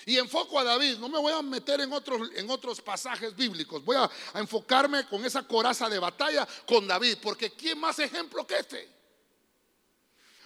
[0.05, 3.83] Y enfoco a David, no me voy a meter en otros, en otros pasajes bíblicos,
[3.83, 8.47] voy a, a enfocarme con esa coraza de batalla con David, porque ¿quién más ejemplo
[8.47, 8.94] que este?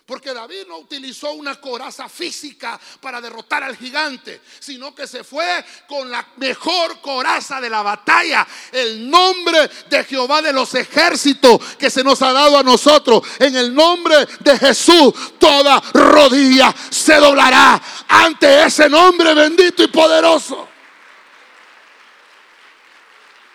[0.09, 5.63] Porque David no utilizó una coraza física para derrotar al gigante, sino que se fue
[5.87, 11.91] con la mejor coraza de la batalla, el nombre de Jehová de los ejércitos que
[11.91, 13.21] se nos ha dado a nosotros.
[13.37, 20.67] En el nombre de Jesús, toda rodilla se doblará ante ese nombre bendito y poderoso.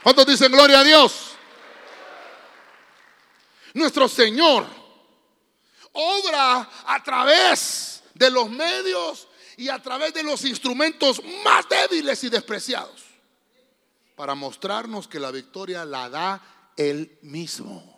[0.04, 1.30] ¿Cuántos dicen gloria a Dios?
[3.72, 4.83] Nuestro Señor
[5.94, 9.26] obra a través de los medios
[9.56, 13.04] y a través de los instrumentos más débiles y despreciados
[14.14, 17.94] para mostrarnos que la victoria la da Él mismo.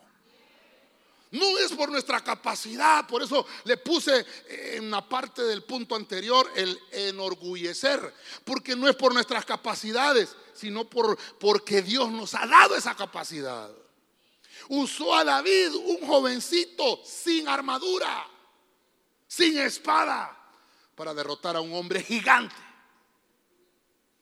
[1.32, 6.50] No es por nuestra capacidad, por eso le puse en la parte del punto anterior
[6.54, 12.76] el enorgullecer, porque no es por nuestras capacidades, sino por, porque Dios nos ha dado
[12.76, 13.70] esa capacidad.
[14.68, 18.26] Usó a David, un jovencito sin armadura,
[19.26, 20.36] sin espada,
[20.94, 22.54] para derrotar a un hombre gigante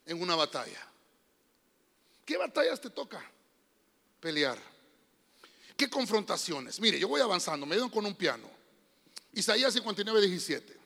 [0.07, 0.86] en una batalla.
[2.24, 3.22] ¿Qué batallas te toca
[4.20, 4.59] pelear?
[5.76, 6.80] ¿Qué confrontaciones?
[6.80, 8.49] Mire, yo voy avanzando, me dan con un piano.
[9.32, 10.78] Isaías 59, 17.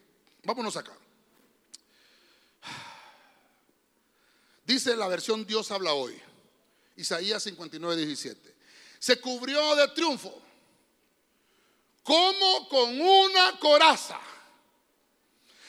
[0.44, 0.92] Vámonos acá.
[4.64, 6.20] Dice la versión Dios habla hoy.
[6.96, 8.57] Isaías 59, 17.
[8.98, 10.42] Se cubrió de triunfo
[12.08, 14.18] como con una coraza.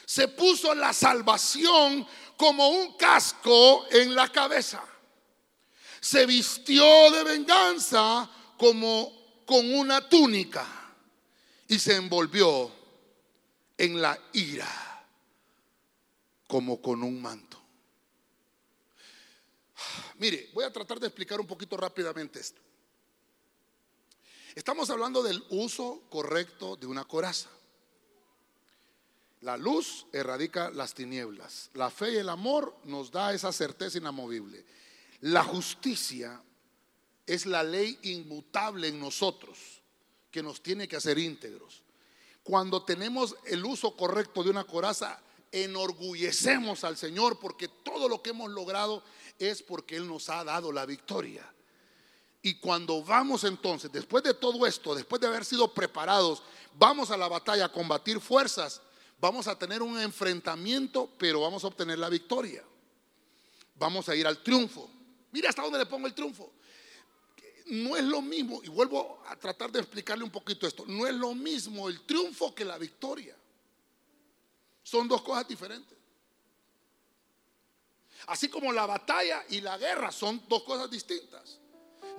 [0.05, 2.07] Se puso la salvación
[2.37, 4.81] como un casco en la cabeza.
[5.99, 10.65] Se vistió de venganza como con una túnica
[11.67, 12.71] y se envolvió
[13.77, 15.05] en la ira
[16.47, 17.61] como con un manto.
[20.19, 22.61] Mire, voy a tratar de explicar un poquito rápidamente esto.
[24.59, 27.47] Estamos hablando del uso correcto de una coraza.
[29.39, 31.69] La luz erradica las tinieblas.
[31.75, 34.65] La fe y el amor nos da esa certeza inamovible.
[35.21, 36.43] La justicia
[37.25, 39.81] es la ley inmutable en nosotros
[40.29, 41.81] que nos tiene que hacer íntegros.
[42.43, 45.21] Cuando tenemos el uso correcto de una coraza,
[45.53, 49.05] enorgullecemos al Señor porque todo lo que hemos logrado
[49.39, 51.49] es porque Él nos ha dado la victoria.
[52.41, 56.41] Y cuando vamos entonces, después de todo esto, después de haber sido preparados,
[56.75, 58.81] vamos a la batalla a combatir fuerzas,
[59.19, 62.63] vamos a tener un enfrentamiento, pero vamos a obtener la victoria.
[63.75, 64.89] Vamos a ir al triunfo.
[65.31, 66.51] Mira hasta dónde le pongo el triunfo
[67.69, 71.13] no es lo mismo, y vuelvo a tratar de explicarle un poquito esto, no es
[71.13, 73.35] lo mismo el triunfo que la victoria.
[74.83, 75.97] Son dos cosas diferentes.
[78.27, 81.59] Así como la batalla y la guerra son dos cosas distintas.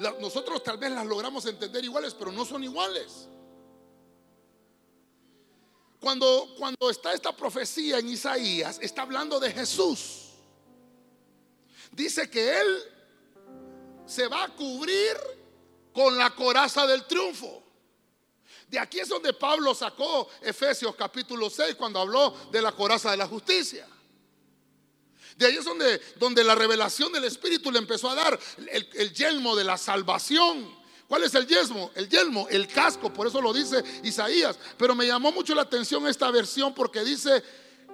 [0.01, 3.29] Nosotros tal vez las logramos entender iguales, pero no son iguales.
[6.01, 10.31] Cuando, cuando está esta profecía en Isaías, está hablando de Jesús.
[11.93, 12.83] Dice que Él
[14.07, 15.17] se va a cubrir
[15.93, 17.63] con la coraza del triunfo.
[18.69, 23.19] De aquí es donde Pablo sacó Efesios capítulo 6 cuando habló de la coraza de
[23.19, 23.87] la justicia.
[25.41, 28.39] De ahí es donde, donde la revelación del Espíritu le empezó a dar
[28.71, 30.79] el, el yelmo de la salvación.
[31.09, 31.91] ¿Cuál es el yelmo?
[31.95, 34.59] El yelmo, el casco, por eso lo dice Isaías.
[34.77, 37.43] Pero me llamó mucho la atención esta versión porque dice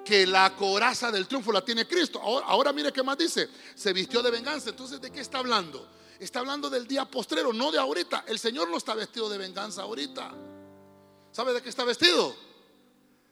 [0.05, 2.21] que la coraza del triunfo la tiene Cristo.
[2.21, 3.49] Ahora, ahora mire qué más dice.
[3.77, 4.71] Se vistió de venganza.
[4.71, 5.89] Entonces, ¿de qué está hablando?
[6.19, 8.25] Está hablando del día postrero, no de ahorita.
[8.27, 10.35] El Señor no está vestido de venganza ahorita.
[11.31, 12.35] ¿Sabe de qué está vestido?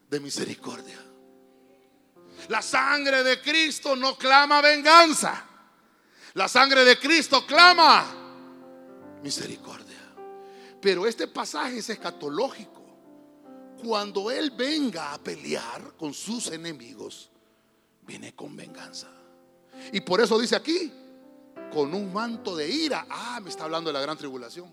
[0.09, 1.14] De misericordia.
[2.49, 5.45] La sangre de Cristo no clama venganza.
[6.35, 8.05] La sangre de Cristo clama
[9.23, 10.01] misericordia.
[10.81, 12.83] Pero este pasaje es escatológico.
[13.83, 17.31] Cuando Él venga a pelear con sus enemigos,
[18.03, 19.09] viene con venganza.
[19.93, 20.93] Y por eso dice aquí,
[21.73, 23.07] con un manto de ira.
[23.09, 24.71] Ah, me está hablando de la gran tribulación.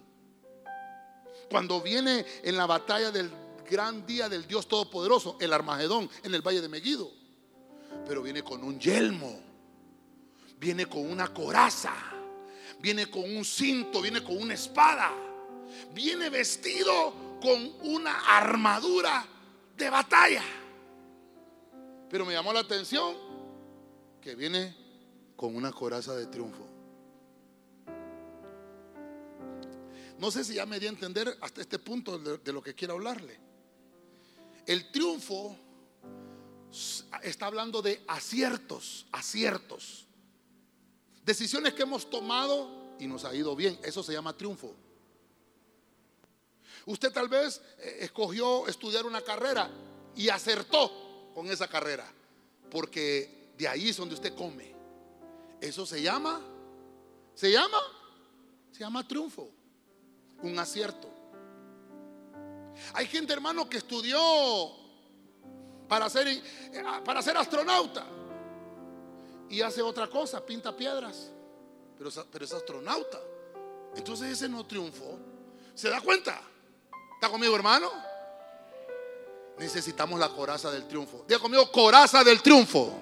[1.50, 3.32] Cuando viene en la batalla del
[3.70, 7.21] gran día del Dios Todopoderoso, el Armagedón, en el valle de Megido.
[8.06, 9.40] Pero viene con un yelmo,
[10.58, 11.94] viene con una coraza,
[12.80, 15.12] viene con un cinto, viene con una espada,
[15.94, 19.26] viene vestido con una armadura
[19.78, 20.44] de batalla.
[22.10, 23.16] Pero me llamó la atención
[24.22, 24.76] que viene
[25.36, 26.68] con una coraza de triunfo.
[30.20, 32.94] No sé si ya me di a entender hasta este punto de, lo que quiero
[32.94, 33.40] hablarle.
[34.68, 35.58] El triunfo
[37.24, 40.06] está hablando de aciertos, aciertos.
[41.26, 43.80] Decisiones que hemos tomado y nos ha ido bien.
[43.84, 44.74] Eso se llama triunfo.
[46.86, 49.70] Usted tal vez eh, escogió estudiar una carrera
[50.16, 52.12] y acertó con esa carrera.
[52.70, 54.74] Porque de ahí es donde usted come.
[55.60, 56.42] Eso se llama,
[57.36, 57.78] se llama,
[58.72, 59.50] se llama triunfo
[60.42, 61.10] un acierto.
[62.94, 64.20] Hay gente, hermano, que estudió
[65.92, 66.42] para ser, eh,
[67.04, 68.06] para ser astronauta
[69.50, 71.30] y hace otra cosa, pinta piedras.
[71.98, 73.20] pero, pero es astronauta.
[73.98, 75.20] Entonces ese no triunfó.
[75.76, 76.42] ¿Se da cuenta?
[77.16, 77.92] ¿Está conmigo, hermano?
[79.58, 81.26] Necesitamos la coraza del triunfo.
[81.28, 82.94] Diga conmigo, coraza del triunfo.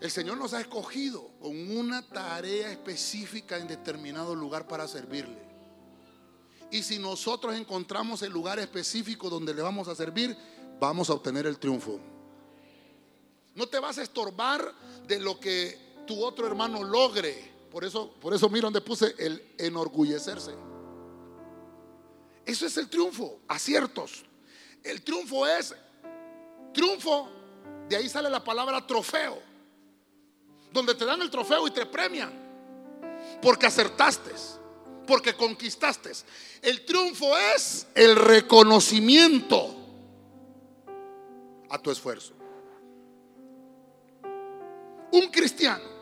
[0.00, 5.55] El Señor nos ha escogido con una tarea específica en determinado lugar para servirle.
[6.70, 10.36] Y si nosotros encontramos el lugar específico donde le vamos a servir,
[10.80, 12.00] vamos a obtener el triunfo.
[13.54, 14.72] No te vas a estorbar
[15.06, 17.52] de lo que tu otro hermano logre.
[17.70, 20.54] Por eso, por eso mira donde puse el enorgullecerse.
[22.44, 24.24] Eso es el triunfo, aciertos.
[24.82, 25.74] El triunfo es
[26.76, 27.28] triunfo,
[27.88, 29.42] de ahí sale la palabra trofeo,
[30.70, 32.30] donde te dan el trofeo y te premian,
[33.40, 34.30] porque acertaste,
[35.06, 36.12] porque conquistaste.
[36.62, 39.74] El triunfo es el reconocimiento
[41.70, 42.34] a tu esfuerzo.
[45.12, 45.96] Un cristiano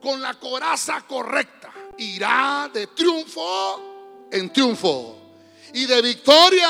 [0.00, 5.16] con la coraza correcta irá de triunfo en triunfo
[5.74, 6.68] y de victoria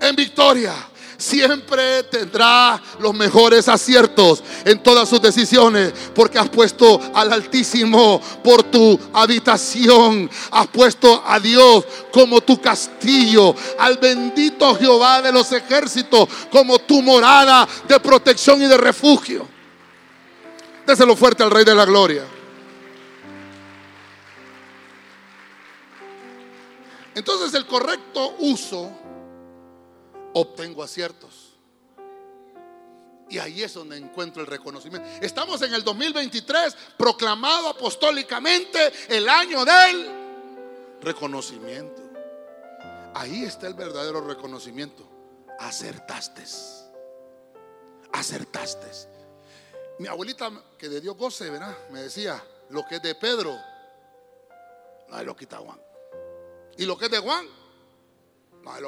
[0.00, 0.74] en victoria.
[1.22, 8.64] Siempre tendrá los mejores aciertos en todas sus decisiones porque has puesto al Altísimo por
[8.64, 10.28] tu habitación.
[10.50, 17.00] Has puesto a Dios como tu castillo, al bendito Jehová de los ejércitos como tu
[17.02, 19.46] morada de protección y de refugio.
[20.84, 22.24] Déselo fuerte al Rey de la Gloria.
[27.14, 28.90] Entonces el correcto uso,
[30.34, 31.52] obtengo aciertos.
[33.28, 35.08] Y ahí es donde encuentro el reconocimiento.
[35.22, 40.10] Estamos en el 2023, proclamado apostólicamente el año del
[41.00, 42.02] reconocimiento.
[43.14, 45.08] Ahí está el verdadero reconocimiento.
[45.60, 46.44] Acertaste.
[48.12, 48.86] Acertaste.
[49.98, 51.76] Mi abuelita, que de Dios goce, ¿verdad?
[51.90, 53.56] Me decía, lo que es de Pedro,
[55.08, 55.80] no lo quita Juan.
[56.76, 57.46] ¿Y lo que es de Juan?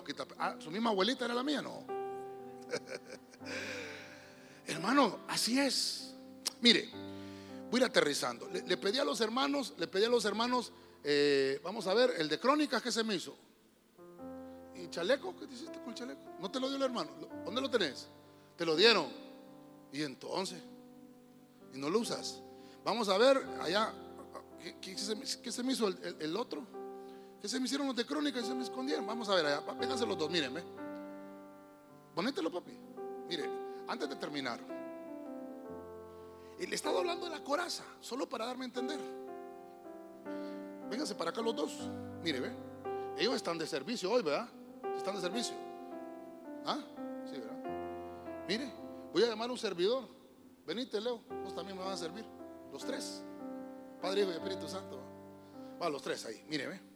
[0.05, 0.27] Quita.
[0.39, 1.85] Ah, su misma abuelita era la mía, no.
[4.67, 6.15] Hermano, así es.
[6.61, 6.89] Mire,
[7.71, 8.49] voy a ir aterrizando.
[8.49, 10.73] Le, pedí a los hermanos, le pedí a los hermanos,
[11.03, 13.37] eh, vamos a ver, el de crónicas, ¿qué se me hizo?
[14.75, 15.37] ¿Y chaleco?
[15.37, 16.21] ¿Qué te hiciste con el chaleco?
[16.41, 17.11] ¿No te lo dio el hermano?
[17.45, 18.09] ¿Dónde lo tenés?
[18.57, 19.09] Te lo dieron.
[19.93, 20.61] Y entonces,
[21.73, 22.41] y no lo usas.
[22.85, 23.93] Vamos a ver allá,
[24.81, 26.84] ¿qué, se, me hizo el otro?
[27.45, 29.07] Que se me hicieron los de crónica y se me escondieron.
[29.07, 30.63] Vamos a ver allá, vénganse los dos, mírenme.
[32.15, 32.73] Ponételo, papi.
[33.29, 33.45] Mire,
[33.87, 34.59] antes de terminar,
[36.59, 38.99] le he estado hablando de la coraza, solo para darme a entender.
[40.89, 41.91] Vénganse para acá los dos.
[42.23, 42.51] Mire, ve.
[43.19, 44.49] Ellos están de servicio hoy, ¿verdad?
[44.97, 45.55] Están de servicio.
[46.65, 46.79] ¿Ah?
[47.31, 48.45] Sí, ¿verdad?
[48.49, 48.73] Mire,
[49.13, 50.09] voy a llamar a un servidor.
[50.67, 51.21] Venite, Leo.
[51.45, 52.25] Vos también me van a servir.
[52.73, 53.23] Los tres.
[54.01, 54.99] Padre, Hijo y Espíritu Santo.
[55.79, 56.43] Va, los tres ahí.
[56.49, 56.94] Mire, ve.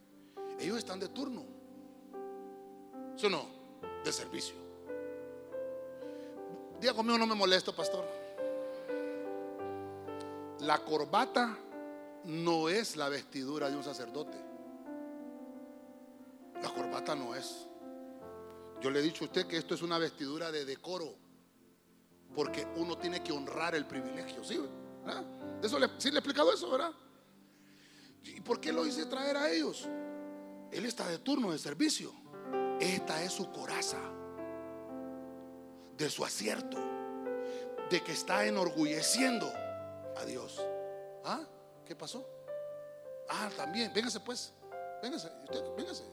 [0.58, 1.44] Ellos están de turno.
[3.16, 3.46] ¿Sí o no?
[4.04, 4.54] De servicio.
[6.80, 8.04] Día conmigo no me molesto, pastor.
[10.60, 11.56] La corbata
[12.24, 14.36] no es la vestidura de un sacerdote.
[16.62, 17.66] La corbata no es.
[18.80, 21.14] Yo le he dicho a usted que esto es una vestidura de decoro.
[22.34, 24.44] Porque uno tiene que honrar el privilegio.
[24.44, 24.60] ¿Sí?
[25.62, 26.92] Eso le, ¿Sí le he explicado eso, verdad?
[28.24, 29.88] ¿Y por qué lo hice traer a ellos?
[30.70, 32.12] Él está de turno de servicio.
[32.80, 33.98] Esta es su coraza
[35.98, 36.78] de su acierto,
[37.90, 39.52] de que está enorgulleciendo
[40.16, 40.64] a Dios.
[41.24, 41.44] ¿Ah?
[41.84, 42.24] ¿Qué pasó?
[43.28, 44.54] Ah, también, véngase pues,
[45.02, 46.04] véngase, usted, véngase.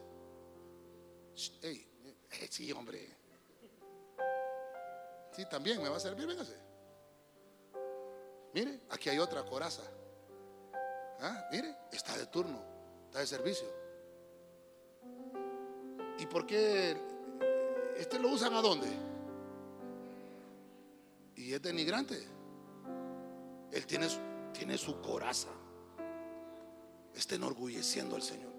[1.61, 1.87] Hey,
[2.31, 3.15] eh, sí, hombre.
[5.33, 6.57] Sí, también me va a servir, véngase.
[8.53, 9.83] Mire, aquí hay otra coraza.
[11.19, 11.47] ¿Ah?
[11.51, 12.59] Mire, está de turno,
[13.05, 13.84] está de servicio.
[16.19, 16.97] ¿Y por qué
[17.97, 18.87] este lo usan a dónde?
[21.35, 22.17] Y es denigrante.
[23.71, 24.07] Él tiene,
[24.53, 25.49] tiene su coraza.
[27.13, 28.51] Está enorgulleciendo al Señor.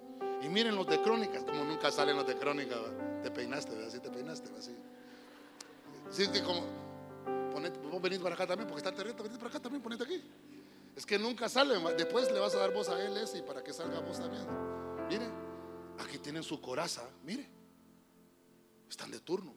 [0.42, 2.78] Y miren los de crónicas, como nunca salen los de crónicas.
[3.22, 4.76] Te peinaste, así te peinaste, así.
[6.30, 6.62] Que como,
[7.90, 10.22] vos venís para acá también, porque está terrible, venís para acá también, ponete aquí.
[10.94, 11.82] Es que nunca salen.
[11.96, 14.46] Después le vas a dar voz a él ese y para que salga vos también.
[15.08, 15.45] Miren.
[15.98, 17.46] Aquí tienen su coraza, mire.
[18.88, 19.54] Están de turno.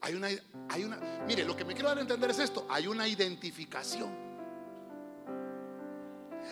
[0.00, 0.28] Hay una,
[0.68, 2.66] hay una, mire, lo que me quiero dar a entender es esto.
[2.68, 4.10] Hay una identificación.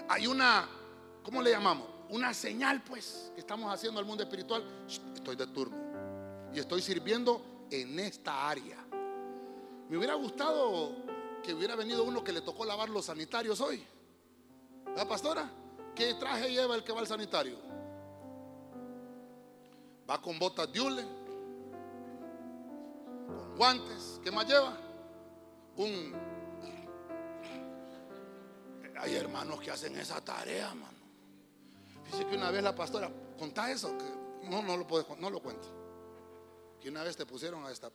[0.08, 0.68] Hay una,
[1.22, 1.88] ¿cómo le llamamos?
[2.10, 4.64] Una señal, pues, que estamos haciendo al mundo espiritual.
[5.14, 5.76] Estoy de turno.
[6.52, 8.78] Y estoy sirviendo en esta área.
[9.88, 10.96] Me hubiera gustado
[11.42, 13.84] que hubiera venido uno que le tocó lavar los sanitarios hoy.
[14.96, 15.50] ¿La pastora?
[15.94, 17.69] ¿Qué traje lleva el que va al sanitario?
[20.10, 21.04] Va con botas de hule,
[23.28, 24.20] con guantes.
[24.24, 24.76] ¿Qué más lleva?
[25.76, 26.12] Un.
[28.98, 30.98] Hay hermanos que hacen esa tarea, mano.
[32.04, 33.08] Dice que una vez la pastora,
[33.38, 35.68] contá eso, que no, no lo puedes, no lo cuento.
[36.80, 37.90] Que una vez te pusieron a esta.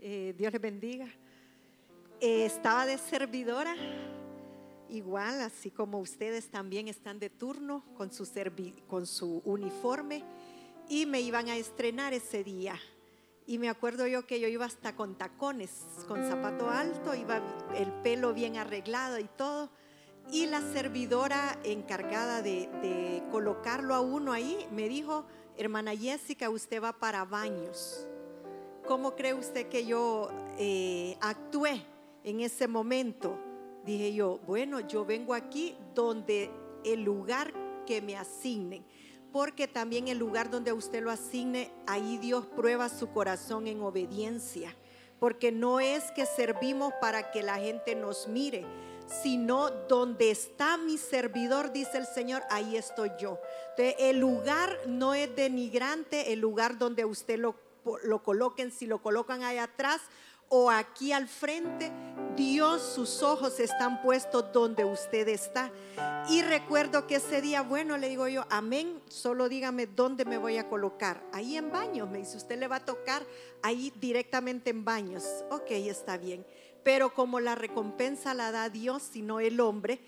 [0.00, 1.06] Eh, Dios le bendiga.
[2.20, 3.76] Eh, estaba de servidora,
[4.94, 8.28] igual, así como ustedes también están de turno con su,
[8.86, 10.24] con su uniforme,
[10.88, 12.78] y me iban a estrenar ese día.
[13.46, 15.70] Y me acuerdo yo que yo iba hasta con tacones,
[16.08, 17.42] con zapato alto, iba
[17.76, 19.70] el pelo bien arreglado y todo.
[20.30, 25.26] Y la servidora encargada de, colocarlo a uno ahí me dijo,
[25.58, 28.06] hermana Jessica, usted va para baños.
[28.86, 31.84] ¿Cómo cree usted que yo eh, actué
[32.22, 33.38] en ese momento?
[33.84, 36.50] Dije yo, bueno, yo vengo aquí donde
[36.84, 37.52] el lugar
[37.86, 38.84] que me asignen,
[39.30, 44.74] porque también el lugar donde usted lo asigne, ahí Dios prueba su corazón en obediencia,
[45.18, 48.64] porque no es que servimos para que la gente nos mire,
[49.22, 53.38] sino donde está mi servidor, dice el Señor, ahí estoy yo.
[53.70, 57.54] Entonces, el lugar no es denigrante, el lugar donde usted lo,
[58.02, 60.00] lo coloquen, si lo colocan ahí atrás
[60.48, 61.90] o aquí al frente,
[62.36, 65.70] Dios, sus ojos están puestos donde usted está.
[66.28, 70.56] Y recuerdo que ese día, bueno, le digo yo, amén, solo dígame dónde me voy
[70.56, 71.22] a colocar.
[71.32, 73.24] Ahí en baños, me dice, usted le va a tocar
[73.62, 75.24] ahí directamente en baños.
[75.50, 76.44] Ok, está bien
[76.84, 80.00] pero como la recompensa la da Dios, sino el hombre,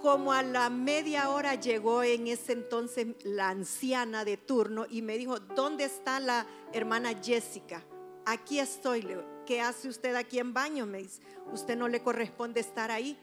[0.00, 5.18] como a la media hora llegó en ese entonces la anciana de turno y me
[5.18, 7.82] dijo, ¿dónde está la hermana Jessica?
[8.24, 9.08] Aquí estoy.
[9.48, 10.84] ¿Qué hace usted aquí en baño?
[10.84, 11.22] Me dice,
[11.54, 13.16] usted no le corresponde estar ahí.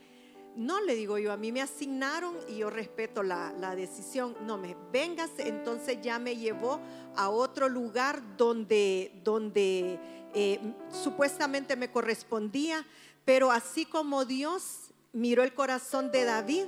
[0.55, 4.35] No le digo yo, a mí me asignaron y yo respeto la, decisión.
[4.41, 6.79] No me vengas, entonces ya me llevó
[7.15, 9.99] a otro lugar donde, donde
[10.33, 10.59] eh,
[10.89, 12.83] supuestamente me correspondía,
[13.23, 16.65] pero así como Dios miró el corazón de David,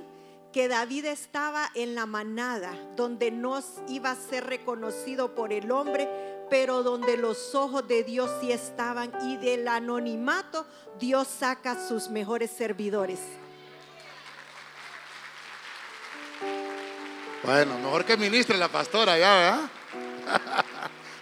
[0.52, 6.37] que David estaba en la manada, donde no iba a ser reconocido por el hombre,
[6.50, 10.66] pero donde los ojos de Dios sí estaban y del anonimato
[10.98, 13.20] Dios saca sus mejores servidores.
[17.42, 19.34] Bueno, mejor que ministre la pastora ya,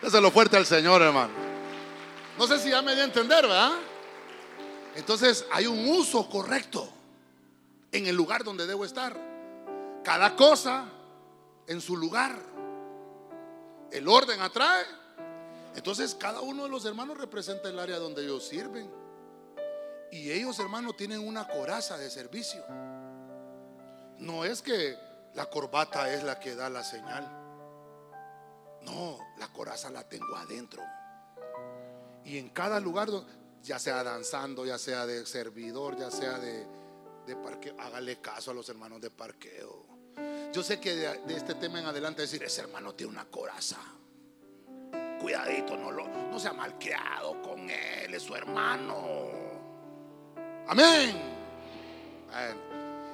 [0.03, 0.21] ¿verdad?
[0.21, 1.33] Lo fuerte al Señor, hermano.
[2.39, 3.73] No sé si ya me di a entender, ¿verdad?
[4.95, 6.89] Entonces hay un uso correcto
[7.93, 9.17] en el lugar donde debo estar.
[10.03, 10.87] Cada cosa
[11.67, 12.37] en su lugar.
[13.91, 14.85] El orden atrae.
[15.77, 18.91] Entonces cada uno de los hermanos representa el área donde ellos sirven.
[20.11, 22.65] Y ellos, hermanos, tienen una coraza de servicio.
[24.19, 24.97] No es que
[25.35, 27.25] la corbata es la que da la señal.
[28.83, 30.83] No, la coraza la tengo adentro.
[32.25, 33.09] Y en cada lugar,
[33.63, 36.67] ya sea danzando, ya sea de servidor, ya sea de,
[37.27, 39.85] de parqueo, hágale caso a los hermanos de parqueo.
[40.53, 43.79] Yo sé que de, este tema en adelante decir, ese hermano tiene una coraza.
[45.27, 48.95] Cuidadito, no, lo, no sea malcriado con él, es su hermano.
[50.69, 51.21] Amén.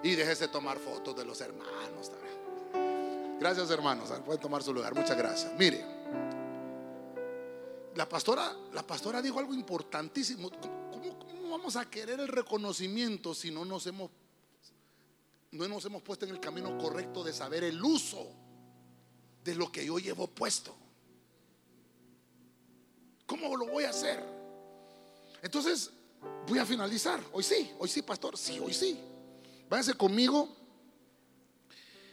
[0.02, 3.38] y déjese tomar fotos de los hermanos también.
[3.40, 4.12] Gracias, hermanos.
[4.26, 4.94] Pueden tomar su lugar.
[4.94, 5.54] Muchas gracias.
[5.58, 5.82] Mire
[7.94, 10.50] la pastora, la pastora dijo algo importantísimo.
[10.50, 14.10] ¿Cómo, vamos a querer el reconocimiento si no nos hemos
[15.52, 18.28] no nos hemos puesto en el camino correcto de saber el uso
[19.42, 20.81] de lo que yo llevo puesto?
[23.32, 24.22] ¿Cómo lo voy a hacer?
[25.40, 25.90] Entonces,
[26.46, 27.18] voy a finalizar.
[27.32, 28.36] Hoy sí, hoy sí, pastor.
[28.36, 29.00] Sí, hoy sí.
[29.70, 30.50] Váyase conmigo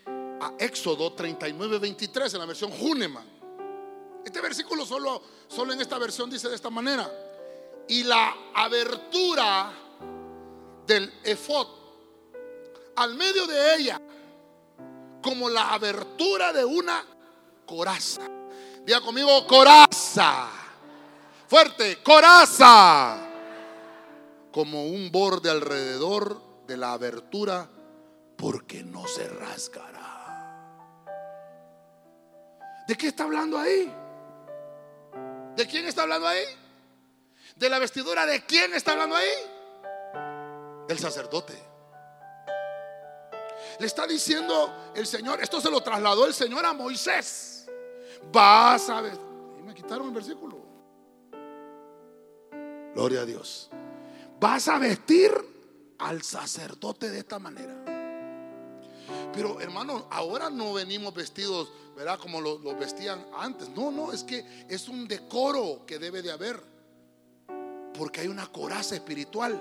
[0.06, 3.26] a Éxodo 39, 23 en la versión Huneman.
[4.24, 7.12] Este versículo solo, solo en esta versión dice de esta manera.
[7.90, 9.74] Y la abertura
[10.88, 11.68] del efod
[12.96, 14.02] al medio de ella,
[15.22, 17.04] como la abertura de una
[17.66, 18.22] coraza.
[18.86, 20.69] Diga conmigo, coraza.
[21.50, 23.18] Fuerte, coraza.
[24.52, 27.68] Como un borde alrededor de la abertura,
[28.38, 30.06] porque no se rasgará.
[32.88, 33.92] ¿De qué está hablando ahí?
[35.56, 36.46] ¿De quién está hablando ahí?
[37.56, 40.86] ¿De la vestidura de quién está hablando ahí?
[40.88, 41.58] Del sacerdote.
[43.80, 47.68] Le está diciendo el Señor, esto se lo trasladó el Señor a Moisés.
[48.32, 49.18] Vas a ver.
[49.64, 50.59] Me quitaron el versículo.
[52.94, 53.70] Gloria a Dios.
[54.40, 55.32] vas a vestir
[56.00, 57.76] al sacerdote de esta manera.
[59.34, 62.20] Pero hermano, ahora no venimos vestidos, ¿verdad?
[62.20, 63.70] Como los lo vestían antes.
[63.70, 66.62] No, no, es que es un decoro que debe de haber.
[67.98, 69.60] Porque hay una coraza espiritual.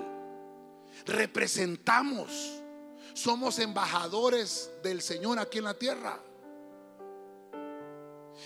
[1.05, 2.61] Representamos.
[3.13, 6.19] Somos embajadores del Señor aquí en la tierra.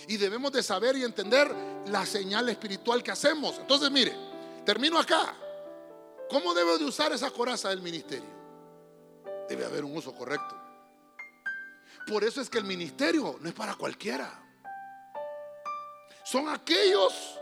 [0.08, 1.54] Y debemos de saber y entender
[1.86, 3.58] la señal espiritual que hacemos.
[3.58, 4.14] Entonces, mire,
[4.64, 5.34] termino acá.
[6.28, 8.28] ¿Cómo debe de usar esa coraza del ministerio?
[9.48, 10.56] Debe haber un uso correcto.
[12.06, 14.40] Por eso es que el ministerio no es para cualquiera.
[16.24, 17.38] Son aquellos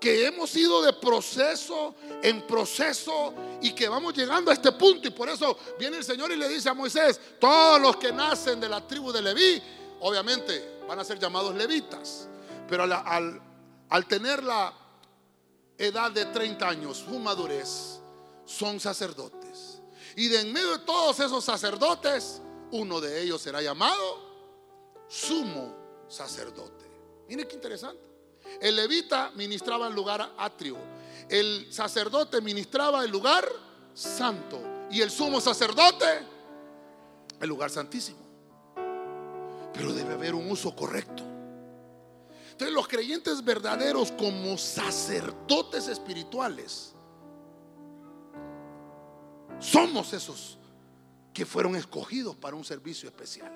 [0.00, 5.08] que hemos ido de proceso en proceso y que vamos llegando a este punto.
[5.08, 8.60] Y por eso viene el Señor y le dice a Moisés, todos los que nacen
[8.60, 9.62] de la tribu de Leví,
[10.00, 12.28] obviamente van a ser llamados levitas.
[12.68, 13.42] Pero al,
[13.88, 14.72] al tener la
[15.78, 18.00] edad de 30 años, su madurez,
[18.44, 19.80] son sacerdotes.
[20.16, 24.28] Y de en medio de todos esos sacerdotes, uno de ellos será llamado
[25.08, 25.74] sumo
[26.08, 26.84] sacerdote.
[27.28, 28.02] Mire qué interesante.
[28.60, 30.76] El levita ministraba el lugar atrio.
[31.28, 33.48] El sacerdote ministraba el lugar
[33.94, 34.60] santo.
[34.90, 36.06] Y el sumo sacerdote
[37.40, 38.18] el lugar santísimo.
[39.72, 41.22] Pero debe haber un uso correcto.
[42.58, 46.92] Entonces los creyentes verdaderos como sacerdotes espirituales
[49.60, 50.58] somos esos
[51.32, 53.52] que fueron escogidos para un servicio especial.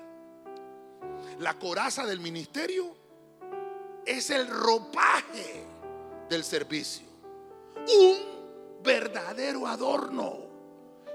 [1.39, 2.95] La coraza del ministerio
[4.05, 5.65] es el ropaje
[6.29, 7.05] del servicio.
[7.75, 10.37] Un verdadero adorno.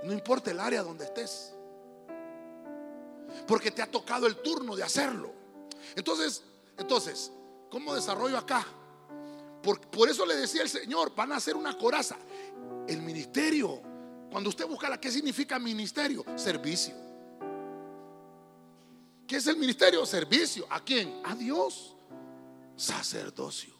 [0.02, 1.54] No importa el área donde estés.
[3.46, 5.32] Porque te ha tocado el turno de hacerlo.
[5.96, 6.42] Entonces,
[6.76, 7.32] entonces,
[7.70, 8.66] ¿cómo desarrollo acá?
[9.62, 12.16] Por, por eso le decía el Señor, van a hacer una coraza.
[12.86, 13.82] El ministerio
[14.30, 16.94] cuando usted busca la qué significa ministerio, servicio.
[19.26, 20.04] ¿Qué es el ministerio?
[20.06, 20.66] Servicio.
[20.70, 21.20] ¿A quién?
[21.24, 21.94] A Dios.
[22.76, 23.74] Sacerdocio.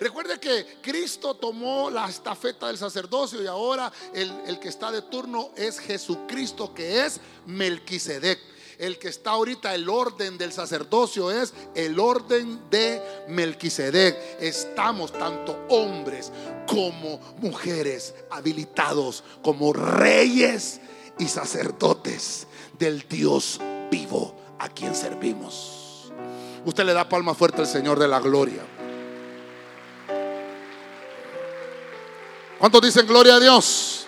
[0.00, 5.02] Recuerde que Cristo tomó la estafeta del sacerdocio y ahora el, el, que está de
[5.02, 8.40] turno es Jesucristo, que es Melquisedec.
[8.78, 14.16] El que está ahorita, el orden del sacerdocio es el orden de Melquisedec.
[14.40, 16.32] Estamos tanto hombres
[16.66, 20.80] como mujeres habilitados como reyes
[21.18, 22.46] y sacerdotes
[22.78, 23.60] del Dios
[23.90, 26.12] vivo a quien servimos.
[26.64, 28.62] Usted le da palma fuerte al Señor de la gloria.
[32.58, 34.06] ¿Cuántos dicen gloria a Dios?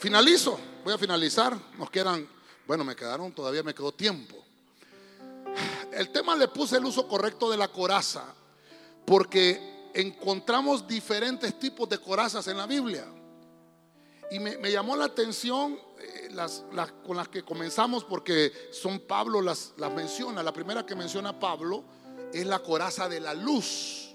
[0.00, 1.56] Finalizo, voy a finalizar.
[1.78, 2.28] Nos quedan
[2.66, 4.36] bueno, me quedaron, todavía me quedó tiempo.
[5.92, 8.24] El tema le puse el uso correcto de la coraza,
[9.04, 13.06] porque encontramos diferentes tipos de corazas en la Biblia.
[14.30, 16.64] Y me, llamó la atención eh, las,
[17.06, 20.42] con las que comenzamos, porque son Pablo las, las menciona.
[20.42, 21.84] La primera que menciona Pablo
[22.32, 24.14] es la coraza de la luz.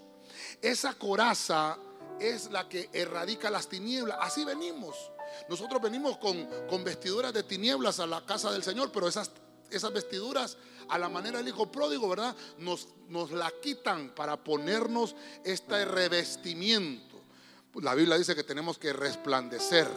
[0.61, 1.77] Esa coraza
[2.19, 4.17] es la que erradica las tinieblas.
[4.19, 4.95] Así venimos.
[5.47, 9.31] Nosotros venimos con, vestiduras de tinieblas a la casa del Señor, pero esas,
[9.69, 10.57] esas vestiduras,
[10.89, 12.35] a la manera del hijo pródigo, ¿verdad?
[12.57, 17.21] Nos, nos la quitan para ponernos este revestimiento.
[17.75, 19.87] La Biblia dice que tenemos que resplandecer.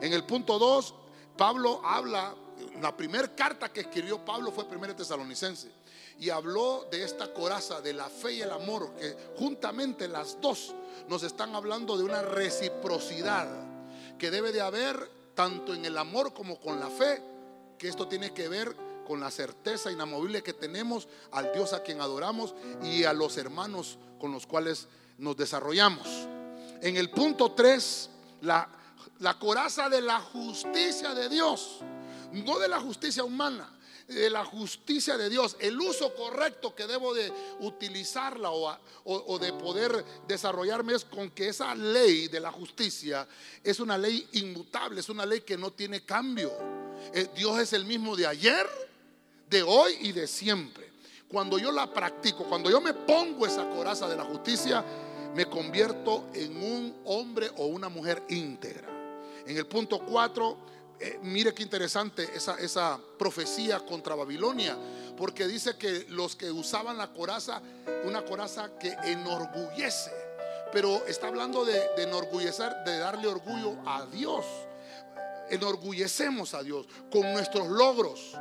[0.00, 0.94] En el punto 2,
[1.36, 2.34] Pablo habla,
[2.80, 5.70] la primera carta que escribió Pablo fue primera tesalonicense.
[6.18, 10.74] Y habló de esta coraza, de la fe y el amor, que juntamente las dos
[11.08, 13.71] nos están hablando de una reciprocidad
[14.18, 17.22] que debe de haber tanto en el amor como con la fe,
[17.78, 18.76] que esto tiene que ver
[19.06, 23.98] con la certeza inamovible que tenemos al Dios a quien adoramos y a los hermanos
[24.18, 24.86] con los cuales
[25.18, 26.06] nos desarrollamos.
[26.80, 28.10] En el punto 3,
[28.42, 28.68] la,
[29.18, 31.80] la coraza de la justicia de Dios,
[32.32, 33.68] no de la justicia humana,
[34.12, 40.04] de la justicia de Dios, el uso correcto que debo de utilizarla o, de poder
[40.26, 43.26] desarrollarme es con que esa ley de la justicia
[43.62, 46.52] es una ley inmutable, es una ley que no tiene cambio.
[47.12, 48.66] Eh, Dios es el mismo de ayer,
[49.48, 50.90] de hoy y de siempre.
[51.28, 54.84] Cuando yo la practico, cuando yo me pongo esa coraza de la justicia,
[55.34, 58.88] me convierto en un hombre o una mujer íntegra.
[59.46, 60.56] En el punto 4
[61.04, 64.76] eh, mire qué interesante esa, esa profecía contra Babilonia,
[65.16, 67.60] porque dice que los que usaban la coraza,
[68.04, 70.12] una coraza que enorgullece,
[70.70, 74.46] pero está hablando de, de enorgullecer, de darle orgullo a Dios.
[75.50, 78.38] Enorgullecemos a Dios con nuestros logros.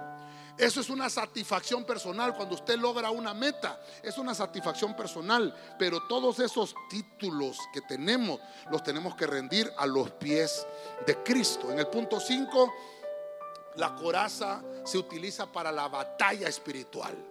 [0.58, 2.36] Eso es una satisfacción personal.
[2.36, 5.56] Cuando usted logra una meta, es una satisfacción personal.
[5.80, 10.66] Pero todos esos títulos que tenemos, los tenemos que rendir a los pies
[11.06, 11.72] de Cristo.
[11.72, 12.74] En el punto 5,
[13.76, 17.31] la coraza se utiliza para la batalla espiritual.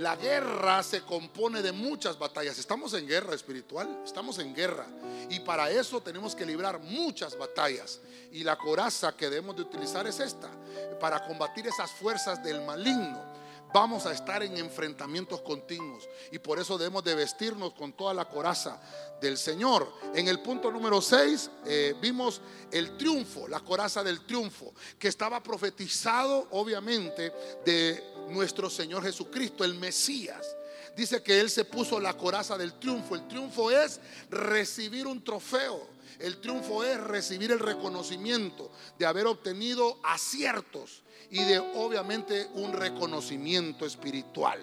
[0.00, 2.58] La guerra se compone de muchas batallas.
[2.58, 4.86] Estamos en guerra espiritual, estamos en guerra.
[5.28, 8.00] Y para eso tenemos que librar muchas batallas.
[8.32, 10.50] Y la coraza que debemos de utilizar es esta,
[10.98, 13.30] para combatir esas fuerzas del maligno
[13.72, 18.28] vamos a estar en enfrentamientos continuos y por eso debemos de vestirnos con toda la
[18.28, 18.80] coraza
[19.20, 19.92] del Señor.
[20.14, 22.40] En el punto número 6 eh, vimos
[22.70, 27.32] el triunfo, la coraza del triunfo, que estaba profetizado obviamente
[27.64, 30.56] de nuestro Señor Jesucristo, el Mesías.
[30.96, 33.14] Dice que Él se puso la coraza del triunfo.
[33.14, 34.00] El triunfo es
[34.30, 35.88] recibir un trofeo.
[36.18, 43.86] El triunfo es recibir el reconocimiento de haber obtenido aciertos y de obviamente un reconocimiento
[43.86, 44.60] espiritual.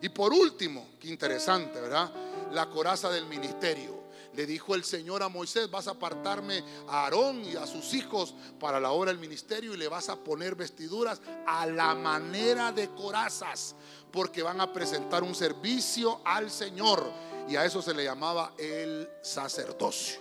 [0.00, 2.12] Y por último, qué interesante, ¿verdad?
[2.52, 4.03] La coraza del ministerio.
[4.34, 8.34] Le dijo el Señor a Moisés, vas a apartarme a Aarón y a sus hijos
[8.58, 12.88] para la obra del ministerio y le vas a poner vestiduras a la manera de
[12.90, 13.76] corazas,
[14.10, 17.04] porque van a presentar un servicio al Señor.
[17.48, 20.20] Y a eso se le llamaba el sacerdocio.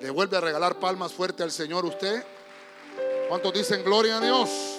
[0.00, 2.24] ¿Le vuelve a regalar palmas fuerte al Señor usted?
[3.28, 4.73] ¿Cuántos dicen gloria a Dios?